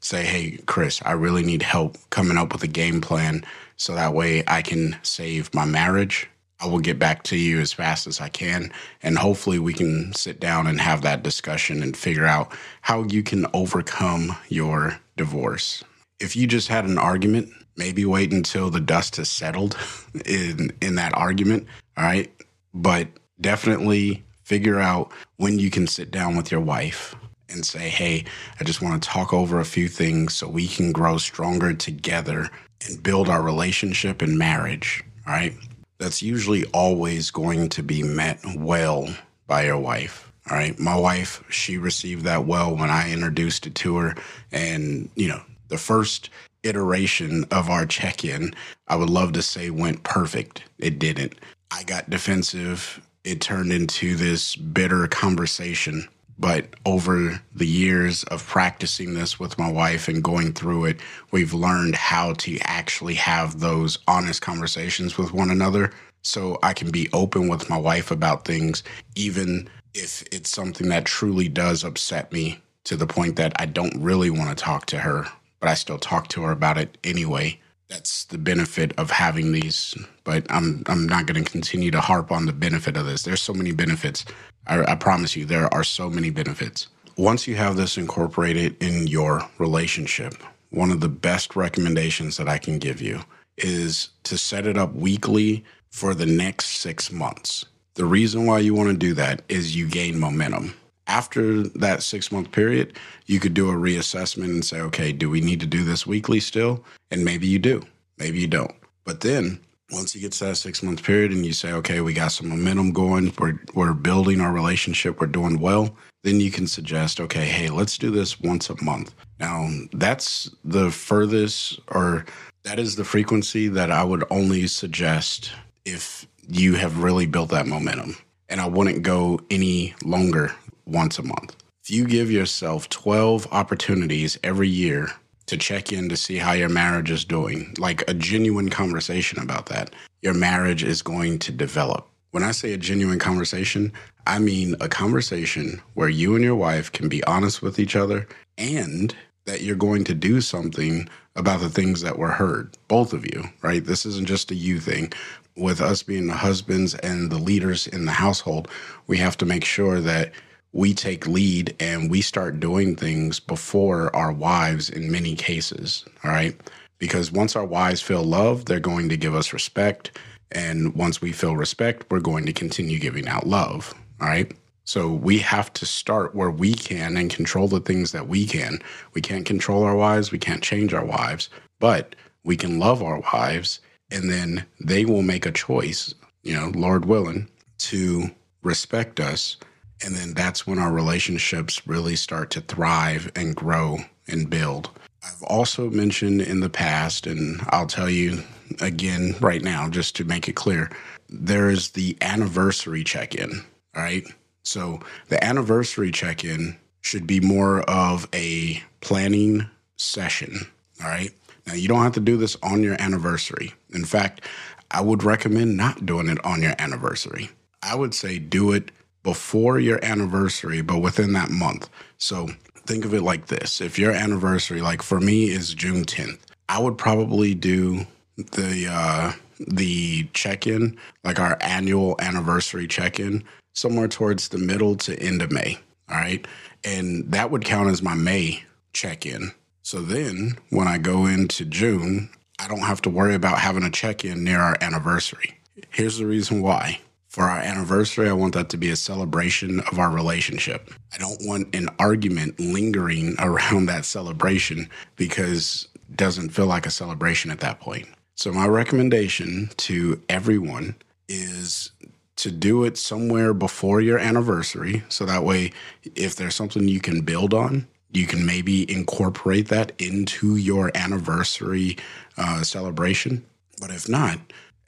Say, 0.00 0.24
hey, 0.24 0.58
Chris, 0.66 1.00
I 1.04 1.12
really 1.12 1.44
need 1.44 1.62
help 1.62 1.96
coming 2.10 2.36
up 2.36 2.52
with 2.52 2.62
a 2.62 2.68
game 2.68 3.00
plan 3.00 3.44
so 3.76 3.94
that 3.94 4.14
way 4.14 4.42
I 4.46 4.62
can 4.62 4.96
save 5.02 5.52
my 5.54 5.64
marriage. 5.64 6.28
I 6.60 6.66
will 6.66 6.78
get 6.78 6.98
back 6.98 7.24
to 7.24 7.36
you 7.36 7.60
as 7.60 7.72
fast 7.72 8.06
as 8.06 8.20
I 8.20 8.28
can. 8.28 8.72
And 9.02 9.18
hopefully, 9.18 9.58
we 9.58 9.74
can 9.74 10.12
sit 10.14 10.40
down 10.40 10.66
and 10.66 10.80
have 10.80 11.02
that 11.02 11.22
discussion 11.22 11.82
and 11.82 11.96
figure 11.96 12.26
out 12.26 12.52
how 12.82 13.02
you 13.04 13.22
can 13.22 13.46
overcome 13.52 14.36
your 14.48 14.98
divorce. 15.16 15.82
If 16.20 16.36
you 16.36 16.46
just 16.46 16.68
had 16.68 16.84
an 16.84 16.98
argument 16.98 17.52
maybe 17.76 18.04
wait 18.04 18.32
until 18.32 18.70
the 18.70 18.80
dust 18.80 19.16
has 19.16 19.30
settled 19.30 19.76
in 20.24 20.72
in 20.80 20.94
that 20.94 21.14
argument 21.14 21.66
all 21.96 22.04
right 22.04 22.32
but 22.74 23.08
definitely 23.40 24.22
figure 24.44 24.80
out 24.80 25.10
when 25.36 25.58
you 25.58 25.70
can 25.70 25.86
sit 25.86 26.10
down 26.10 26.36
with 26.36 26.50
your 26.50 26.60
wife 26.60 27.14
and 27.52 27.64
say, 27.64 27.88
Hey, 27.88 28.24
I 28.58 28.64
just 28.64 28.82
want 28.82 29.02
to 29.02 29.08
talk 29.08 29.32
over 29.32 29.60
a 29.60 29.64
few 29.64 29.88
things 29.88 30.34
so 30.34 30.48
we 30.48 30.66
can 30.66 30.92
grow 30.92 31.18
stronger 31.18 31.72
together 31.74 32.48
and 32.86 33.02
build 33.02 33.28
our 33.28 33.42
relationship 33.42 34.22
and 34.22 34.38
marriage. 34.38 35.04
All 35.26 35.34
right. 35.34 35.54
That's 35.98 36.22
usually 36.22 36.64
always 36.66 37.30
going 37.30 37.68
to 37.70 37.82
be 37.82 38.02
met 38.02 38.40
well 38.56 39.08
by 39.46 39.66
your 39.66 39.78
wife. 39.78 40.32
All 40.50 40.56
right. 40.56 40.76
My 40.78 40.96
wife, 40.96 41.44
she 41.48 41.78
received 41.78 42.24
that 42.24 42.44
well 42.44 42.74
when 42.74 42.90
I 42.90 43.12
introduced 43.12 43.66
it 43.66 43.74
to 43.76 43.96
her. 43.98 44.16
And, 44.50 45.08
you 45.14 45.28
know, 45.28 45.40
the 45.68 45.78
first 45.78 46.30
iteration 46.64 47.44
of 47.50 47.70
our 47.70 47.86
check 47.86 48.24
in, 48.24 48.54
I 48.88 48.96
would 48.96 49.10
love 49.10 49.32
to 49.32 49.42
say 49.42 49.70
went 49.70 50.02
perfect. 50.02 50.64
It 50.78 50.98
didn't. 50.98 51.34
I 51.70 51.82
got 51.84 52.10
defensive. 52.10 53.00
It 53.24 53.40
turned 53.40 53.72
into 53.72 54.16
this 54.16 54.56
bitter 54.56 55.06
conversation 55.06 56.08
but 56.42 56.66
over 56.86 57.40
the 57.54 57.66
years 57.66 58.24
of 58.24 58.44
practicing 58.44 59.14
this 59.14 59.38
with 59.38 59.58
my 59.60 59.70
wife 59.70 60.08
and 60.08 60.24
going 60.24 60.52
through 60.52 60.86
it, 60.86 61.00
we've 61.30 61.54
learned 61.54 61.94
how 61.94 62.32
to 62.34 62.58
actually 62.64 63.14
have 63.14 63.60
those 63.60 63.98
honest 64.08 64.42
conversations 64.42 65.16
with 65.16 65.32
one 65.32 65.50
another. 65.50 65.92
So 66.22 66.58
I 66.62 66.72
can 66.72 66.90
be 66.90 67.08
open 67.12 67.48
with 67.48 67.70
my 67.70 67.76
wife 67.76 68.10
about 68.10 68.44
things, 68.44 68.82
even 69.14 69.68
if 69.94 70.24
it's 70.32 70.50
something 70.50 70.88
that 70.88 71.04
truly 71.04 71.48
does 71.48 71.84
upset 71.84 72.32
me 72.32 72.58
to 72.84 72.96
the 72.96 73.06
point 73.06 73.36
that 73.36 73.52
I 73.60 73.66
don't 73.66 74.02
really 74.02 74.30
want 74.30 74.48
to 74.48 74.56
talk 74.64 74.86
to 74.86 74.98
her, 74.98 75.26
but 75.62 75.70
I 75.70 75.76
still 75.76 75.98
talk 75.98 76.28
to 76.30 76.42
her 76.44 76.52
about 76.52 76.78
it 76.78 76.98
anyway. 77.04 77.60
That's 77.90 78.26
the 78.26 78.38
benefit 78.38 78.94
of 78.98 79.12
having 79.12 79.52
these, 79.52 79.96
but 80.24 80.46
I'm 80.50 80.84
I'm 80.88 81.06
not 81.08 81.26
going 81.26 81.44
to 81.44 81.50
continue 81.50 81.92
to 81.92 82.02
harp 82.02 82.32
on 82.32 82.46
the 82.46 82.54
benefit 82.54 82.98
of 82.98 83.06
this. 83.06 83.24
There's 83.24 83.42
so 83.42 83.54
many 83.54 83.72
benefits 83.72 84.26
I, 84.68 84.92
I 84.92 84.96
promise 84.96 85.36
you, 85.36 85.46
there 85.46 85.72
are 85.74 85.84
so 85.84 86.10
many 86.10 86.30
benefits. 86.30 86.88
Once 87.18 87.48
you 87.48 87.56
have 87.56 87.76
this 87.76 87.98
incorporated 87.98 88.82
in 88.82 89.08
your 89.08 89.48
relationship, 89.58 90.34
one 90.70 90.92
of 90.92 91.00
the 91.00 91.10
best 91.10 91.56
recommendations 91.56 92.38
that 92.38 92.48
I 92.48 92.58
can 92.58 92.80
give 92.80 93.02
you 93.02 93.20
is 93.58 94.10
to 94.24 94.38
set 94.38 94.66
it 94.66 94.78
up 94.78 94.94
weekly 94.94 95.64
for 95.90 96.14
the 96.14 96.26
next 96.26 96.78
six 96.78 97.12
months. 97.12 97.66
The 97.96 98.06
reason 98.06 98.46
why 98.46 98.60
you 98.60 98.74
want 98.74 98.90
to 98.90 98.96
do 98.98 99.14
that 99.14 99.42
is 99.50 99.76
you 99.76 99.88
gain 99.88 100.18
momentum. 100.20 100.74
After 101.12 101.62
that 101.62 102.02
six 102.02 102.32
month 102.32 102.52
period, 102.52 102.98
you 103.26 103.38
could 103.38 103.52
do 103.52 103.68
a 103.68 103.74
reassessment 103.74 104.46
and 104.46 104.64
say, 104.64 104.80
okay, 104.80 105.12
do 105.12 105.28
we 105.28 105.42
need 105.42 105.60
to 105.60 105.66
do 105.66 105.84
this 105.84 106.06
weekly 106.06 106.40
still? 106.40 106.82
And 107.10 107.22
maybe 107.22 107.46
you 107.46 107.58
do, 107.58 107.82
maybe 108.16 108.40
you 108.40 108.46
don't. 108.46 108.74
But 109.04 109.20
then 109.20 109.60
once 109.90 110.14
you 110.14 110.22
get 110.22 110.32
to 110.32 110.44
that 110.46 110.56
six 110.56 110.82
month 110.82 111.02
period 111.02 111.30
and 111.30 111.44
you 111.44 111.52
say, 111.52 111.70
okay, 111.72 112.00
we 112.00 112.14
got 112.14 112.32
some 112.32 112.48
momentum 112.48 112.92
going, 112.92 113.30
we're, 113.38 113.60
we're 113.74 113.92
building 113.92 114.40
our 114.40 114.52
relationship, 114.52 115.20
we're 115.20 115.26
doing 115.26 115.60
well, 115.60 115.94
then 116.22 116.40
you 116.40 116.50
can 116.50 116.66
suggest, 116.66 117.20
okay, 117.20 117.44
hey, 117.44 117.68
let's 117.68 117.98
do 117.98 118.10
this 118.10 118.40
once 118.40 118.70
a 118.70 118.82
month. 118.82 119.14
Now, 119.38 119.68
that's 119.92 120.50
the 120.64 120.90
furthest 120.90 121.78
or 121.88 122.24
that 122.62 122.78
is 122.78 122.96
the 122.96 123.04
frequency 123.04 123.68
that 123.68 123.90
I 123.90 124.02
would 124.02 124.24
only 124.30 124.66
suggest 124.66 125.52
if 125.84 126.26
you 126.48 126.74
have 126.76 127.02
really 127.02 127.26
built 127.26 127.50
that 127.50 127.66
momentum. 127.66 128.16
And 128.48 128.62
I 128.62 128.66
wouldn't 128.66 129.02
go 129.02 129.40
any 129.50 129.94
longer 130.04 130.54
once 130.86 131.18
a 131.18 131.22
month. 131.22 131.56
If 131.82 131.90
you 131.90 132.06
give 132.06 132.30
yourself 132.30 132.88
12 132.90 133.48
opportunities 133.50 134.38
every 134.44 134.68
year 134.68 135.08
to 135.46 135.56
check 135.56 135.92
in 135.92 136.08
to 136.08 136.16
see 136.16 136.36
how 136.36 136.52
your 136.52 136.68
marriage 136.68 137.10
is 137.10 137.24
doing, 137.24 137.74
like 137.78 138.08
a 138.08 138.14
genuine 138.14 138.70
conversation 138.70 139.40
about 139.40 139.66
that, 139.66 139.92
your 140.20 140.34
marriage 140.34 140.84
is 140.84 141.02
going 141.02 141.40
to 141.40 141.52
develop. 141.52 142.08
When 142.30 142.44
I 142.44 142.52
say 142.52 142.72
a 142.72 142.78
genuine 142.78 143.18
conversation, 143.18 143.92
I 144.26 144.38
mean 144.38 144.76
a 144.80 144.88
conversation 144.88 145.82
where 145.94 146.08
you 146.08 146.34
and 146.34 146.44
your 146.44 146.54
wife 146.54 146.90
can 146.92 147.08
be 147.08 147.22
honest 147.24 147.60
with 147.60 147.78
each 147.78 147.96
other 147.96 148.28
and 148.56 149.14
that 149.44 149.62
you're 149.62 149.76
going 149.76 150.04
to 150.04 150.14
do 150.14 150.40
something 150.40 151.08
about 151.34 151.60
the 151.60 151.68
things 151.68 152.00
that 152.02 152.18
were 152.18 152.30
heard, 152.30 152.76
both 152.88 153.12
of 153.12 153.26
you, 153.26 153.44
right? 153.60 153.84
This 153.84 154.06
isn't 154.06 154.28
just 154.28 154.50
a 154.50 154.54
you 154.54 154.78
thing. 154.78 155.12
With 155.56 155.80
us 155.80 156.02
being 156.02 156.28
the 156.28 156.34
husbands 156.34 156.94
and 156.96 157.30
the 157.30 157.38
leaders 157.38 157.86
in 157.86 158.04
the 158.04 158.12
household, 158.12 158.68
we 159.06 159.18
have 159.18 159.36
to 159.38 159.46
make 159.46 159.64
sure 159.64 160.00
that 160.00 160.32
we 160.72 160.94
take 160.94 161.26
lead 161.26 161.74
and 161.80 162.10
we 162.10 162.20
start 162.22 162.60
doing 162.60 162.96
things 162.96 163.40
before 163.40 164.14
our 164.16 164.32
wives 164.32 164.88
in 164.88 165.10
many 165.10 165.34
cases. 165.34 166.04
All 166.24 166.30
right. 166.30 166.58
Because 166.98 167.32
once 167.32 167.56
our 167.56 167.64
wives 167.64 168.00
feel 168.00 168.22
love, 168.22 168.64
they're 168.64 168.80
going 168.80 169.08
to 169.08 169.16
give 169.16 169.34
us 169.34 169.52
respect. 169.52 170.18
And 170.50 170.94
once 170.94 171.20
we 171.20 171.32
feel 171.32 171.56
respect, 171.56 172.06
we're 172.10 172.20
going 172.20 172.46
to 172.46 172.52
continue 172.52 172.98
giving 172.98 173.28
out 173.28 173.46
love. 173.46 173.94
All 174.20 174.28
right. 174.28 174.52
So 174.84 175.12
we 175.12 175.38
have 175.38 175.72
to 175.74 175.86
start 175.86 176.34
where 176.34 176.50
we 176.50 176.74
can 176.74 177.16
and 177.16 177.30
control 177.30 177.68
the 177.68 177.80
things 177.80 178.12
that 178.12 178.28
we 178.28 178.46
can. 178.46 178.78
We 179.14 179.20
can't 179.20 179.46
control 179.46 179.84
our 179.84 179.96
wives, 179.96 180.32
we 180.32 180.38
can't 180.38 180.62
change 180.62 180.92
our 180.92 181.04
wives, 181.04 181.48
but 181.78 182.16
we 182.44 182.56
can 182.56 182.78
love 182.78 183.02
our 183.02 183.20
wives 183.32 183.80
and 184.10 184.28
then 184.28 184.66
they 184.80 185.04
will 185.04 185.22
make 185.22 185.46
a 185.46 185.52
choice, 185.52 186.14
you 186.42 186.54
know, 186.54 186.72
Lord 186.74 187.04
willing, 187.04 187.48
to 187.78 188.30
respect 188.62 189.20
us 189.20 189.56
and 190.04 190.14
then 190.14 190.34
that's 190.34 190.66
when 190.66 190.78
our 190.78 190.92
relationships 190.92 191.86
really 191.86 192.16
start 192.16 192.50
to 192.50 192.60
thrive 192.60 193.30
and 193.36 193.54
grow 193.54 193.98
and 194.28 194.50
build. 194.50 194.90
I've 195.24 195.42
also 195.44 195.88
mentioned 195.90 196.40
in 196.40 196.60
the 196.60 196.70
past, 196.70 197.26
and 197.26 197.60
I'll 197.68 197.86
tell 197.86 198.10
you 198.10 198.42
again 198.80 199.36
right 199.40 199.62
now, 199.62 199.88
just 199.88 200.16
to 200.16 200.24
make 200.24 200.48
it 200.48 200.54
clear, 200.54 200.90
there 201.28 201.70
is 201.70 201.90
the 201.90 202.16
anniversary 202.20 203.04
check 203.04 203.34
in. 203.34 203.64
All 203.94 204.02
right. 204.02 204.24
So 204.64 205.00
the 205.28 205.42
anniversary 205.44 206.10
check 206.10 206.44
in 206.44 206.76
should 207.00 207.26
be 207.26 207.40
more 207.40 207.82
of 207.82 208.28
a 208.32 208.82
planning 209.00 209.68
session. 209.96 210.58
All 211.02 211.08
right. 211.08 211.32
Now, 211.66 211.74
you 211.74 211.88
don't 211.88 212.02
have 212.02 212.12
to 212.14 212.20
do 212.20 212.36
this 212.36 212.56
on 212.62 212.82
your 212.82 213.00
anniversary. 213.00 213.72
In 213.94 214.04
fact, 214.04 214.42
I 214.90 215.00
would 215.00 215.22
recommend 215.22 215.76
not 215.76 216.04
doing 216.04 216.28
it 216.28 216.44
on 216.44 216.62
your 216.62 216.74
anniversary. 216.78 217.50
I 217.82 217.94
would 217.94 218.14
say 218.14 218.38
do 218.38 218.72
it 218.72 218.90
before 219.22 219.78
your 219.78 220.04
anniversary, 220.04 220.80
but 220.80 220.98
within 220.98 221.32
that 221.32 221.50
month. 221.50 221.88
So 222.18 222.48
think 222.86 223.04
of 223.04 223.14
it 223.14 223.22
like 223.22 223.46
this 223.46 223.80
if 223.80 223.98
your 223.98 224.12
anniversary, 224.12 224.80
like 224.80 225.02
for 225.02 225.20
me, 225.20 225.50
is 225.50 225.74
June 225.74 226.04
10th, 226.04 226.40
I 226.68 226.78
would 226.78 226.98
probably 226.98 227.54
do 227.54 228.06
the, 228.36 228.88
uh, 228.90 229.32
the 229.68 230.24
check 230.32 230.66
in, 230.66 230.98
like 231.24 231.38
our 231.38 231.56
annual 231.60 232.16
anniversary 232.20 232.86
check 232.86 233.20
in, 233.20 233.44
somewhere 233.74 234.08
towards 234.08 234.48
the 234.48 234.58
middle 234.58 234.96
to 234.96 235.18
end 235.18 235.42
of 235.42 235.52
May. 235.52 235.78
All 236.10 236.16
right. 236.16 236.46
And 236.84 237.30
that 237.30 237.50
would 237.50 237.64
count 237.64 237.88
as 237.88 238.02
my 238.02 238.14
May 238.14 238.64
check 238.92 239.24
in. 239.24 239.52
So 239.82 240.00
then 240.00 240.58
when 240.70 240.88
I 240.88 240.98
go 240.98 241.26
into 241.26 241.64
June, 241.64 242.30
I 242.58 242.68
don't 242.68 242.80
have 242.80 243.02
to 243.02 243.10
worry 243.10 243.34
about 243.34 243.58
having 243.58 243.82
a 243.82 243.90
check 243.90 244.24
in 244.24 244.44
near 244.44 244.60
our 244.60 244.76
anniversary. 244.80 245.58
Here's 245.90 246.18
the 246.18 246.26
reason 246.26 246.62
why 246.62 247.00
for 247.32 247.44
our 247.44 247.60
anniversary, 247.60 248.28
I 248.28 248.34
want 248.34 248.52
that 248.52 248.68
to 248.68 248.76
be 248.76 248.90
a 248.90 248.96
celebration 248.96 249.80
of 249.90 249.98
our 249.98 250.10
relationship. 250.10 250.90
I 251.14 251.16
don't 251.16 251.40
want 251.40 251.74
an 251.74 251.88
argument 251.98 252.60
lingering 252.60 253.36
around 253.38 253.86
that 253.86 254.04
celebration 254.04 254.90
because 255.16 255.88
it 255.94 256.16
doesn't 256.16 256.50
feel 256.50 256.66
like 256.66 256.84
a 256.84 256.90
celebration 256.90 257.50
at 257.50 257.60
that 257.60 257.80
point. 257.80 258.06
So, 258.34 258.52
my 258.52 258.66
recommendation 258.66 259.70
to 259.78 260.20
everyone 260.28 260.94
is 261.26 261.90
to 262.36 262.50
do 262.50 262.84
it 262.84 262.98
somewhere 262.98 263.54
before 263.54 264.02
your 264.02 264.18
anniversary. 264.18 265.02
So 265.08 265.24
that 265.24 265.44
way, 265.44 265.72
if 266.14 266.36
there's 266.36 266.54
something 266.54 266.88
you 266.88 267.00
can 267.00 267.22
build 267.22 267.54
on, 267.54 267.86
you 268.12 268.26
can 268.26 268.44
maybe 268.44 268.90
incorporate 268.90 269.68
that 269.68 269.92
into 269.98 270.56
your 270.56 270.90
anniversary 270.94 271.96
uh, 272.36 272.62
celebration. 272.62 273.44
But 273.80 273.90
if 273.90 274.08
not, 274.08 274.38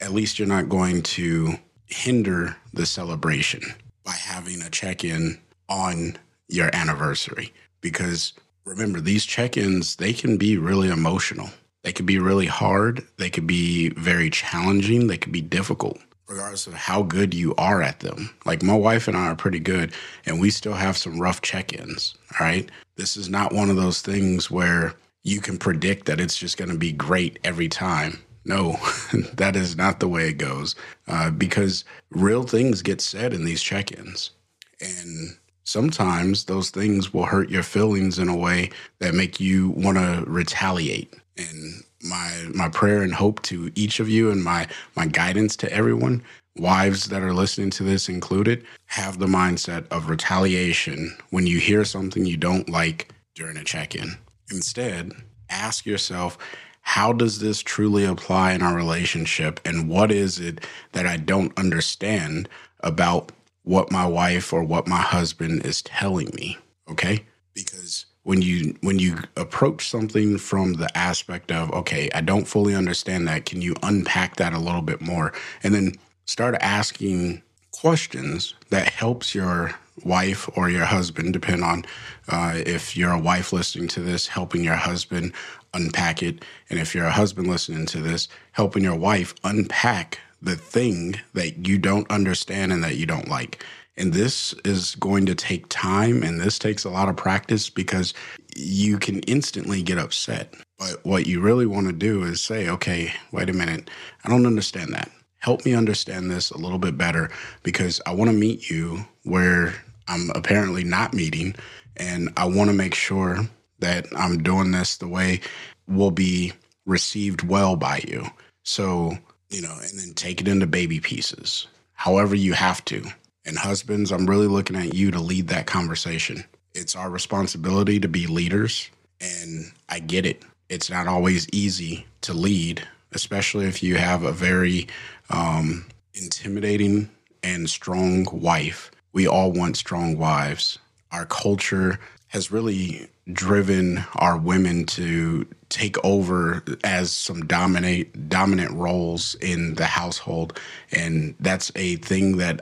at 0.01 0.11
least 0.11 0.37
you're 0.37 0.47
not 0.47 0.69
going 0.69 1.01
to 1.03 1.57
hinder 1.87 2.55
the 2.73 2.85
celebration 2.85 3.61
by 4.03 4.13
having 4.13 4.61
a 4.61 4.69
check 4.69 5.03
in 5.03 5.39
on 5.69 6.17
your 6.47 6.69
anniversary. 6.73 7.53
Because 7.81 8.33
remember, 8.65 8.99
these 9.01 9.25
check 9.25 9.57
ins, 9.57 9.95
they 9.95 10.13
can 10.13 10.37
be 10.37 10.57
really 10.57 10.89
emotional. 10.89 11.49
They 11.83 11.93
could 11.93 12.05
be 12.05 12.19
really 12.19 12.47
hard. 12.47 13.05
They 13.17 13.29
could 13.29 13.45
be 13.45 13.89
very 13.89 14.29
challenging. 14.29 15.07
They 15.07 15.17
could 15.17 15.31
be 15.31 15.41
difficult, 15.41 15.99
regardless 16.27 16.65
of 16.65 16.73
how 16.73 17.03
good 17.03 17.33
you 17.33 17.53
are 17.55 17.83
at 17.83 17.99
them. 17.99 18.31
Like 18.43 18.63
my 18.63 18.75
wife 18.75 19.07
and 19.07 19.15
I 19.15 19.27
are 19.27 19.35
pretty 19.35 19.59
good, 19.59 19.93
and 20.25 20.39
we 20.39 20.49
still 20.49 20.73
have 20.73 20.97
some 20.97 21.19
rough 21.19 21.41
check 21.41 21.73
ins. 21.73 22.15
All 22.39 22.47
right. 22.47 22.69
This 22.95 23.15
is 23.15 23.29
not 23.29 23.53
one 23.53 23.69
of 23.69 23.75
those 23.75 24.01
things 24.01 24.49
where 24.49 24.95
you 25.23 25.41
can 25.41 25.57
predict 25.57 26.05
that 26.05 26.19
it's 26.19 26.37
just 26.37 26.57
going 26.57 26.71
to 26.71 26.77
be 26.77 26.91
great 26.91 27.37
every 27.43 27.67
time. 27.67 28.19
No, 28.45 28.77
that 29.33 29.55
is 29.55 29.75
not 29.75 29.99
the 29.99 30.07
way 30.07 30.29
it 30.29 30.37
goes 30.37 30.75
uh, 31.07 31.31
because 31.31 31.83
real 32.11 32.43
things 32.43 32.81
get 32.81 33.01
said 33.01 33.33
in 33.33 33.45
these 33.45 33.61
check 33.61 33.91
ins. 33.91 34.31
And 34.79 35.37
sometimes 35.63 36.45
those 36.45 36.69
things 36.69 37.13
will 37.13 37.25
hurt 37.25 37.49
your 37.49 37.63
feelings 37.63 38.19
in 38.19 38.29
a 38.29 38.37
way 38.37 38.69
that 38.99 39.15
make 39.15 39.39
you 39.39 39.69
want 39.69 39.97
to 39.97 40.23
retaliate. 40.27 41.13
And 41.37 41.83
my 42.03 42.45
my 42.53 42.69
prayer 42.69 43.01
and 43.01 43.13
hope 43.13 43.41
to 43.43 43.71
each 43.75 43.99
of 43.99 44.07
you 44.07 44.29
and 44.29 44.43
my 44.43 44.67
my 44.95 45.07
guidance 45.07 45.55
to 45.57 45.73
everyone 45.73 46.23
wives 46.57 47.05
that 47.05 47.21
are 47.21 47.33
listening 47.33 47.69
to 47.69 47.83
this 47.83 48.07
included, 48.09 48.65
have 48.85 49.19
the 49.19 49.25
mindset 49.25 49.85
of 49.91 50.09
retaliation 50.09 51.15
when 51.29 51.45
you 51.45 51.59
hear 51.59 51.83
something 51.83 52.25
you 52.25 52.37
don't 52.37 52.69
like 52.69 53.11
during 53.35 53.57
a 53.57 53.63
check 53.63 53.95
in. 53.95 54.17
Instead, 54.51 55.11
ask 55.49 55.85
yourself, 55.85 56.37
how 56.85 57.11
does 57.11 57.39
this 57.39 57.61
truly 57.61 58.05
apply 58.05 58.53
in 58.53 58.61
our 58.61 58.75
relationship? 58.75 59.59
And 59.65 59.89
what 59.89 60.11
is 60.11 60.39
it 60.39 60.63
that 60.91 61.07
I 61.07 61.17
don't 61.17 61.57
understand 61.57 62.47
about 62.81 63.31
what 63.63 63.91
my 63.91 64.05
wife 64.05 64.53
or 64.53 64.63
what 64.63 64.87
my 64.87 65.01
husband 65.01 65.65
is 65.65 65.81
telling 65.81 66.29
me? 66.35 66.59
Okay. 66.89 67.25
Because 67.55 68.05
when 68.21 68.43
you 68.43 68.75
when 68.81 68.99
you 68.99 69.17
approach 69.35 69.89
something 69.89 70.37
from 70.37 70.73
the 70.73 70.97
aspect 70.97 71.51
of 71.51 71.71
okay 71.71 72.09
i 72.15 72.21
don't 72.21 72.47
fully 72.47 72.73
understand 72.73 73.27
that 73.27 73.45
can 73.45 73.61
you 73.61 73.75
unpack 73.83 74.35
that 74.37 74.51
a 74.51 74.57
little 74.57 74.81
bit 74.81 74.99
more 74.99 75.31
and 75.61 75.75
then 75.75 75.93
start 76.25 76.55
asking 76.59 77.39
questions 77.85 78.55
that 78.71 78.89
helps 78.89 79.35
your 79.35 79.71
wife 80.03 80.49
or 80.57 80.71
your 80.71 80.85
husband 80.85 81.31
depend 81.31 81.63
on 81.63 81.85
uh, 82.29 82.51
if 82.65 82.97
you're 82.97 83.11
a 83.11 83.19
wife 83.19 83.53
listening 83.53 83.87
to 83.87 83.99
this 83.99 84.25
helping 84.25 84.63
your 84.63 84.75
husband 84.75 85.31
unpack 85.75 86.23
it 86.23 86.43
and 86.71 86.79
if 86.79 86.95
you're 86.95 87.05
a 87.05 87.11
husband 87.11 87.45
listening 87.47 87.85
to 87.85 88.01
this 88.01 88.27
helping 88.53 88.83
your 88.83 88.95
wife 88.95 89.35
unpack 89.43 90.19
the 90.41 90.55
thing 90.55 91.13
that 91.33 91.67
you 91.67 91.77
don't 91.77 92.09
understand 92.09 92.73
and 92.73 92.83
that 92.83 92.95
you 92.95 93.05
don't 93.05 93.27
like 93.27 93.63
and 93.97 94.13
this 94.13 94.55
is 94.65 94.95
going 94.95 95.27
to 95.27 95.35
take 95.35 95.69
time 95.69 96.23
and 96.23 96.41
this 96.41 96.57
takes 96.57 96.85
a 96.85 96.89
lot 96.89 97.07
of 97.07 97.15
practice 97.15 97.69
because 97.69 98.15
you 98.55 98.97
can 98.97 99.19
instantly 99.21 99.83
get 99.83 99.99
upset. 99.99 100.53
But 100.79 101.05
what 101.05 101.27
you 101.27 101.39
really 101.39 101.67
want 101.67 101.85
to 101.87 101.93
do 101.93 102.23
is 102.23 102.41
say, 102.41 102.67
okay, 102.67 103.13
wait 103.31 103.49
a 103.49 103.53
minute, 103.53 103.91
I 104.23 104.29
don't 104.29 104.47
understand 104.47 104.91
that. 104.93 105.11
Help 105.45 105.63
me 105.63 105.75
understand 105.75 106.31
this 106.31 106.49
a 106.49 106.57
little 106.57 106.79
bit 106.79 106.97
better 106.97 107.29
because 107.61 108.01
I 108.07 108.13
want 108.13 108.31
to 108.31 108.35
meet 108.35 108.67
you 108.67 109.05
where 109.25 109.75
I'm 110.07 110.31
apparently 110.33 110.83
not 110.83 111.13
meeting. 111.13 111.53
And 111.95 112.29
I 112.35 112.45
want 112.45 112.71
to 112.71 112.75
make 112.75 112.95
sure 112.95 113.37
that 113.77 114.07
I'm 114.17 114.41
doing 114.41 114.71
this 114.71 114.97
the 114.97 115.07
way 115.07 115.41
will 115.87 116.09
be 116.09 116.53
received 116.87 117.43
well 117.43 117.75
by 117.75 118.01
you. 118.07 118.25
So, 118.63 119.19
you 119.51 119.61
know, 119.61 119.77
and 119.79 119.99
then 119.99 120.15
take 120.15 120.41
it 120.41 120.47
into 120.47 120.65
baby 120.65 120.99
pieces, 120.99 121.67
however 121.93 122.33
you 122.33 122.53
have 122.53 122.83
to. 122.85 123.05
And 123.45 123.55
husbands, 123.55 124.11
I'm 124.11 124.25
really 124.25 124.47
looking 124.47 124.75
at 124.75 124.95
you 124.95 125.11
to 125.11 125.19
lead 125.19 125.49
that 125.49 125.67
conversation. 125.67 126.43
It's 126.73 126.95
our 126.95 127.11
responsibility 127.11 127.99
to 127.99 128.07
be 128.07 128.25
leaders. 128.25 128.89
And 129.21 129.71
I 129.89 129.99
get 129.99 130.25
it. 130.25 130.41
It's 130.69 130.89
not 130.89 131.05
always 131.05 131.47
easy 131.53 132.07
to 132.21 132.33
lead, 132.33 132.87
especially 133.13 133.65
if 133.65 133.81
you 133.81 133.95
have 133.95 134.23
a 134.23 134.31
very 134.31 134.87
um, 135.29 135.85
intimidating 136.13 137.09
and 137.43 137.69
strong 137.69 138.27
wife. 138.31 138.91
We 139.13 139.27
all 139.27 139.51
want 139.51 139.77
strong 139.77 140.17
wives. 140.17 140.79
Our 141.11 141.25
culture 141.25 141.99
has 142.27 142.51
really 142.51 143.09
driven 143.31 144.03
our 144.15 144.37
women 144.37 144.85
to 144.85 145.47
take 145.69 146.03
over 146.03 146.63
as 146.83 147.11
some 147.11 147.45
dominate 147.45 148.29
dominant 148.29 148.71
roles 148.73 149.35
in 149.35 149.75
the 149.75 149.85
household 149.85 150.59
and 150.91 151.33
that's 151.39 151.71
a 151.75 151.95
thing 151.97 152.37
that 152.37 152.61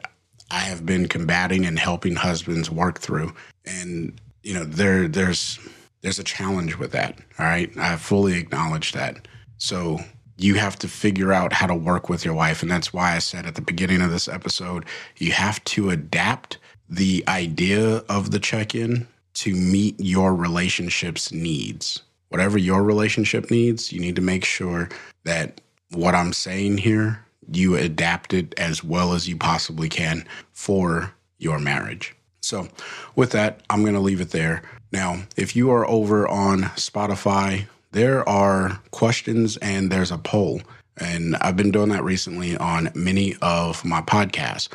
I 0.54 0.60
have 0.60 0.86
been 0.86 1.08
combating 1.08 1.66
and 1.66 1.80
helping 1.80 2.16
husbands 2.16 2.70
work 2.70 3.00
through. 3.00 3.34
And 3.66 4.22
you 4.44 4.54
know, 4.54 4.64
there 4.64 5.08
there's 5.08 5.60
there's 6.02 6.20
a 6.20 6.24
challenge 6.24 6.78
with 6.78 6.92
that. 6.92 7.18
All 7.40 7.46
right, 7.48 7.76
I 7.76 7.96
fully 7.96 8.38
acknowledge 8.38 8.92
that. 8.92 9.28
So 9.58 10.00
you 10.38 10.56
have 10.56 10.78
to 10.80 10.88
figure 10.88 11.32
out 11.32 11.54
how 11.54 11.68
to 11.68 11.76
work 11.76 12.10
with 12.10 12.26
your 12.26 12.34
wife, 12.34 12.62
and 12.62 12.72
that's 12.72 12.94
why 12.94 13.16
I 13.16 13.20
said 13.20 13.46
at 13.46 13.56
the 13.56 13.62
beginning 13.62 14.02
of 14.02 14.12
this 14.12 14.28
episode, 14.28 14.86
you 15.18 15.32
have 15.32 15.64
to 15.66 15.90
adapt 15.90 16.58
the 16.90 17.24
idea 17.28 17.98
of 18.10 18.32
the 18.32 18.40
check-in 18.40 19.08
to 19.36 19.56
meet 19.56 20.00
your 20.00 20.36
relationship's 20.36 21.32
needs. 21.32 22.02
Whatever 22.30 22.58
your 22.58 22.84
relationship 22.84 23.52
needs, 23.52 23.92
you 23.92 24.00
need 24.00 24.16
to 24.16 24.22
make 24.22 24.46
sure 24.46 24.90
that 25.24 25.62
what 25.92 26.16
I'm 26.16 26.34
saying 26.34 26.80
here 26.80 27.24
you 27.52 27.76
adapt 27.76 28.34
it 28.34 28.54
as 28.58 28.84
well 28.84 29.14
as 29.14 29.28
you 29.28 29.36
possibly 29.36 29.90
can 29.90 30.26
for 30.52 31.14
your 31.40 31.60
marriage. 31.60 32.16
So, 32.42 32.68
with 33.16 33.32
that, 33.32 33.62
I'm 33.70 33.82
going 33.82 33.94
to 33.94 34.00
leave 34.00 34.22
it 34.22 34.32
there. 34.32 34.64
Now, 34.92 35.24
if 35.38 35.56
you 35.56 35.72
are 35.72 35.88
over 35.88 36.28
on 36.28 36.64
Spotify, 36.76 37.68
there 37.94 38.28
are 38.28 38.80
questions 38.92 39.58
and 39.58 39.92
there's 39.92 40.12
a 40.12 40.18
poll. 40.18 40.62
And 40.98 41.36
I've 41.38 41.58
been 41.58 41.72
doing 41.72 41.90
that 41.90 42.04
recently 42.04 42.56
on 42.58 42.92
many 42.94 43.36
of 43.42 43.84
my 43.84 44.02
podcasts. 44.02 44.70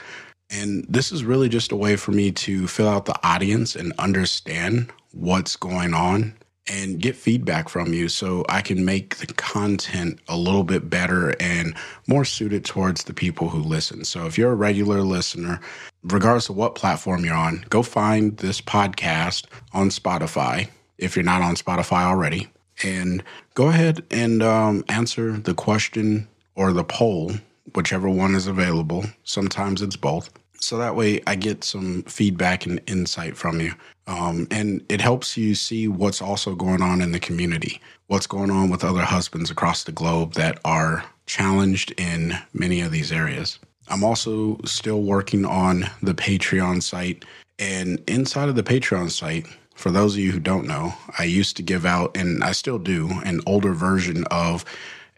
And 0.51 0.87
this 0.89 1.13
is 1.13 1.25
really 1.25 1.49
just 1.49 1.73
a 1.73 1.77
way 1.77 1.97
for 1.97 2.13
me 2.13 2.33
to 2.33 2.67
fill 2.67 2.89
out 2.89 3.05
the 3.05 3.19
audience 3.27 3.77
and 3.77 3.93
understand 3.99 4.91
what's 5.13 5.57
going 5.57 5.95
on 5.95 6.35
and 6.71 7.01
get 7.01 7.17
feedback 7.17 7.69
from 7.69 7.93
you 7.93 8.09
so 8.09 8.45
I 8.49 8.61
can 8.61 8.85
make 8.85 9.17
the 9.17 9.27
content 9.27 10.21
a 10.29 10.37
little 10.37 10.65
bit 10.65 10.91
better 10.91 11.35
and 11.41 11.75
more 12.07 12.25
suited 12.25 12.65
towards 12.65 13.05
the 13.05 13.15
people 13.15 13.49
who 13.49 13.61
listen. 13.61 14.05
So 14.05 14.27
if 14.27 14.37
you're 14.37 14.53
a 14.53 14.57
regular 14.57 15.01
listener, 15.01 15.61
regardless 16.03 16.49
of 16.49 16.57
what 16.57 16.75
platform 16.75 17.25
you're 17.25 17.35
on, 17.35 17.65
go 17.71 17.83
find 17.83 18.37
this 18.39 18.61
podcast 18.61 19.47
on 19.73 19.89
Spotify 19.89 20.69
if 20.99 21.15
you're 21.15 21.25
not 21.25 21.43
on 21.43 21.55
Spotify 21.55 22.03
already, 22.03 22.49
and 22.83 23.23
go 23.55 23.69
ahead 23.69 24.05
and 24.11 24.43
um, 24.43 24.85
answer 24.89 25.33
the 25.33 25.55
question 25.55 26.29
or 26.55 26.73
the 26.73 26.85
poll, 26.85 27.33
whichever 27.75 28.09
one 28.09 28.35
is 28.35 28.47
available. 28.47 29.05
Sometimes 29.25 29.83
it's 29.83 29.97
both. 29.97 30.31
So 30.61 30.77
that 30.79 30.97
way 30.97 31.21
I 31.27 31.37
get 31.37 31.63
some 31.63 32.03
feedback 32.05 32.67
and 32.67 32.81
insight 32.87 33.37
from 33.37 33.61
you. 33.61 33.75
Um, 34.07 34.49
and 34.51 34.85
it 34.89 35.01
helps 35.01 35.37
you 35.37 35.55
see 35.55 35.87
what's 35.87 36.21
also 36.21 36.55
going 36.55 36.83
on 36.83 37.01
in 37.01 37.13
the 37.13 37.21
community, 37.21 37.81
what's 38.07 38.27
going 38.27 38.51
on 38.51 38.71
with 38.71 38.83
other 38.83 39.03
husbands 39.03 39.51
across 39.51 39.85
the 39.85 39.93
globe 39.93 40.33
that 40.35 40.59
are 40.65 41.05
challenged 41.27 41.93
in 42.01 42.35
many 42.53 42.81
of 42.81 42.91
these 42.91 43.13
areas. 43.13 43.59
I'm 43.89 44.03
also 44.03 44.59
still 44.65 45.03
working 45.03 45.45
on 45.45 45.85
the 46.03 46.15
Patreon 46.15 46.83
site. 46.83 47.25
And 47.59 48.03
inside 48.09 48.49
of 48.49 48.57
the 48.57 48.63
Patreon 48.63 49.11
site, 49.11 49.47
for 49.79 49.93
those 49.93 50.15
of 50.15 50.21
you 50.21 50.33
who 50.33 50.41
don't 50.41 50.67
know, 50.67 50.93
I 51.21 51.23
used 51.23 51.57
to 51.57 51.63
give 51.63 51.87
out, 51.87 52.17
and 52.17 52.43
I 52.43 52.51
still 52.51 52.81
do, 52.81 53.11
an 53.25 53.41
older 53.47 53.73
version 53.73 54.25
of 54.25 54.65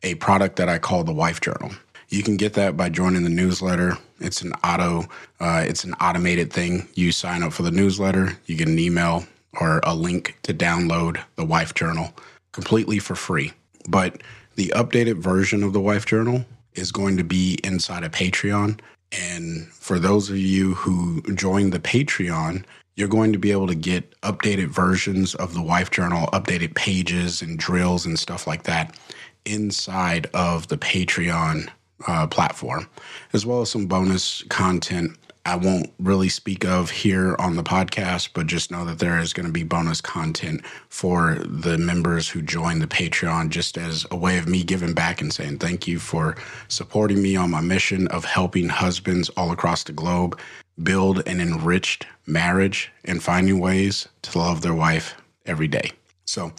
a 0.03 0.17
product 0.17 0.57
that 0.57 0.69
I 0.69 0.79
call 0.79 1.03
the 1.03 1.15
Wife 1.15 1.41
Journal. 1.41 1.71
You 2.11 2.23
can 2.23 2.37
get 2.37 2.53
that 2.55 2.77
by 2.77 2.91
joining 2.91 3.25
the 3.25 3.31
newsletter. 3.31 3.97
It's 4.21 4.43
an 4.43 4.53
auto, 4.63 5.09
uh, 5.41 5.65
it's 5.67 5.85
an 5.85 5.95
automated 5.95 6.53
thing. 6.53 6.87
You 6.95 7.11
sign 7.11 7.43
up 7.43 7.55
for 7.55 7.63
the 7.63 7.71
newsletter, 7.71 8.37
you 8.45 8.55
get 8.55 8.69
an 8.69 8.79
email 8.79 9.25
or 9.59 9.81
a 9.83 9.95
link 9.95 10.39
to 10.43 10.53
download 10.53 11.19
the 11.37 11.45
Wife 11.45 11.73
Journal 11.73 12.13
completely 12.53 12.99
for 12.99 13.15
free. 13.15 13.55
But 13.89 14.21
the 14.57 14.75
updated 14.77 15.17
version 15.17 15.63
of 15.63 15.73
the 15.73 15.81
Wife 15.81 16.05
Journal 16.05 16.45
is 16.75 16.93
going 16.93 17.17
to 17.17 17.25
be 17.25 17.59
inside 17.65 18.05
of 18.05 18.13
Patreon. 18.13 18.79
And 19.11 19.69
for 19.69 19.99
those 19.99 20.29
of 20.29 20.37
you 20.37 20.75
who 20.75 21.23
join 21.35 21.71
the 21.71 21.81
Patreon, 21.81 22.65
you're 22.97 23.09
going 23.09 23.33
to 23.33 23.39
be 23.39 23.53
able 23.53 23.67
to 23.67 23.75
get 23.75 24.19
updated 24.21 24.69
versions 24.69 25.35
of 25.35 25.55
the 25.55 25.63
Wife 25.63 25.91
Journal, 25.91 26.29
updated 26.33 26.75
pages 26.75 27.43
and 27.43 27.59
drills 27.59 28.05
and 28.07 28.19
stuff 28.19 28.47
like 28.47 28.65
that 28.65 28.99
inside 29.45 30.27
of 30.35 30.69
the 30.69 30.77
Patreon 30.77 31.69
uh, 32.07 32.27
platform, 32.27 32.89
as 33.33 33.47
well 33.47 33.63
as 33.63 33.71
some 33.71 33.87
bonus 33.87 34.43
content 34.45 35.17
I 35.47 35.57
won't 35.57 35.91
really 35.99 36.29
speak 36.29 36.67
of 36.67 36.91
here 36.91 37.35
on 37.39 37.57
the 37.57 37.63
podcast, 37.63 38.31
but 38.35 38.47
just 38.47 38.71
know 38.71 38.85
that 38.85 38.99
there 38.99 39.19
is 39.19 39.33
going 39.33 39.47
to 39.47 39.53
be 39.53 39.65
bonus 39.65 40.01
content 40.01 40.65
for 40.91 41.37
the 41.47 41.79
members 41.79 42.29
who 42.29 42.43
join 42.43 42.79
the 42.79 42.87
Patreon, 42.87 43.49
just 43.49 43.79
as 43.79 44.07
a 44.11 44.17
way 44.17 44.37
of 44.37 44.47
me 44.47 44.63
giving 44.63 44.93
back 44.93 45.23
and 45.23 45.33
saying 45.33 45.59
thank 45.59 45.89
you 45.89 45.99
for 45.99 46.37
supporting 46.69 47.23
me 47.23 47.37
on 47.37 47.51
my 47.51 47.63
mission 47.63 48.07
of 48.09 48.25
helping 48.25 48.69
husbands 48.69 49.31
all 49.31 49.51
across 49.51 49.83
the 49.83 49.93
globe 49.93 50.39
build 50.83 51.27
an 51.27 51.41
enriched 51.41 52.07
marriage 52.27 52.93
and 53.05 53.23
finding 53.23 53.59
ways 53.59 54.09
to 54.23 54.39
love 54.39 54.63
their 54.63 54.75
wife 54.75 55.15
every 55.47 55.69
day. 55.69 55.93
So, 56.25 56.53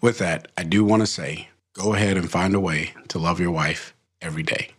with 0.00 0.18
that, 0.18 0.48
I 0.56 0.62
do 0.62 0.84
want 0.84 1.02
to 1.02 1.06
say 1.06 1.48
go 1.74 1.94
ahead 1.94 2.16
and 2.16 2.30
find 2.30 2.54
a 2.54 2.60
way 2.60 2.92
to 3.08 3.18
love 3.18 3.40
your 3.40 3.50
wife 3.50 3.94
every 4.20 4.42
day. 4.42 4.70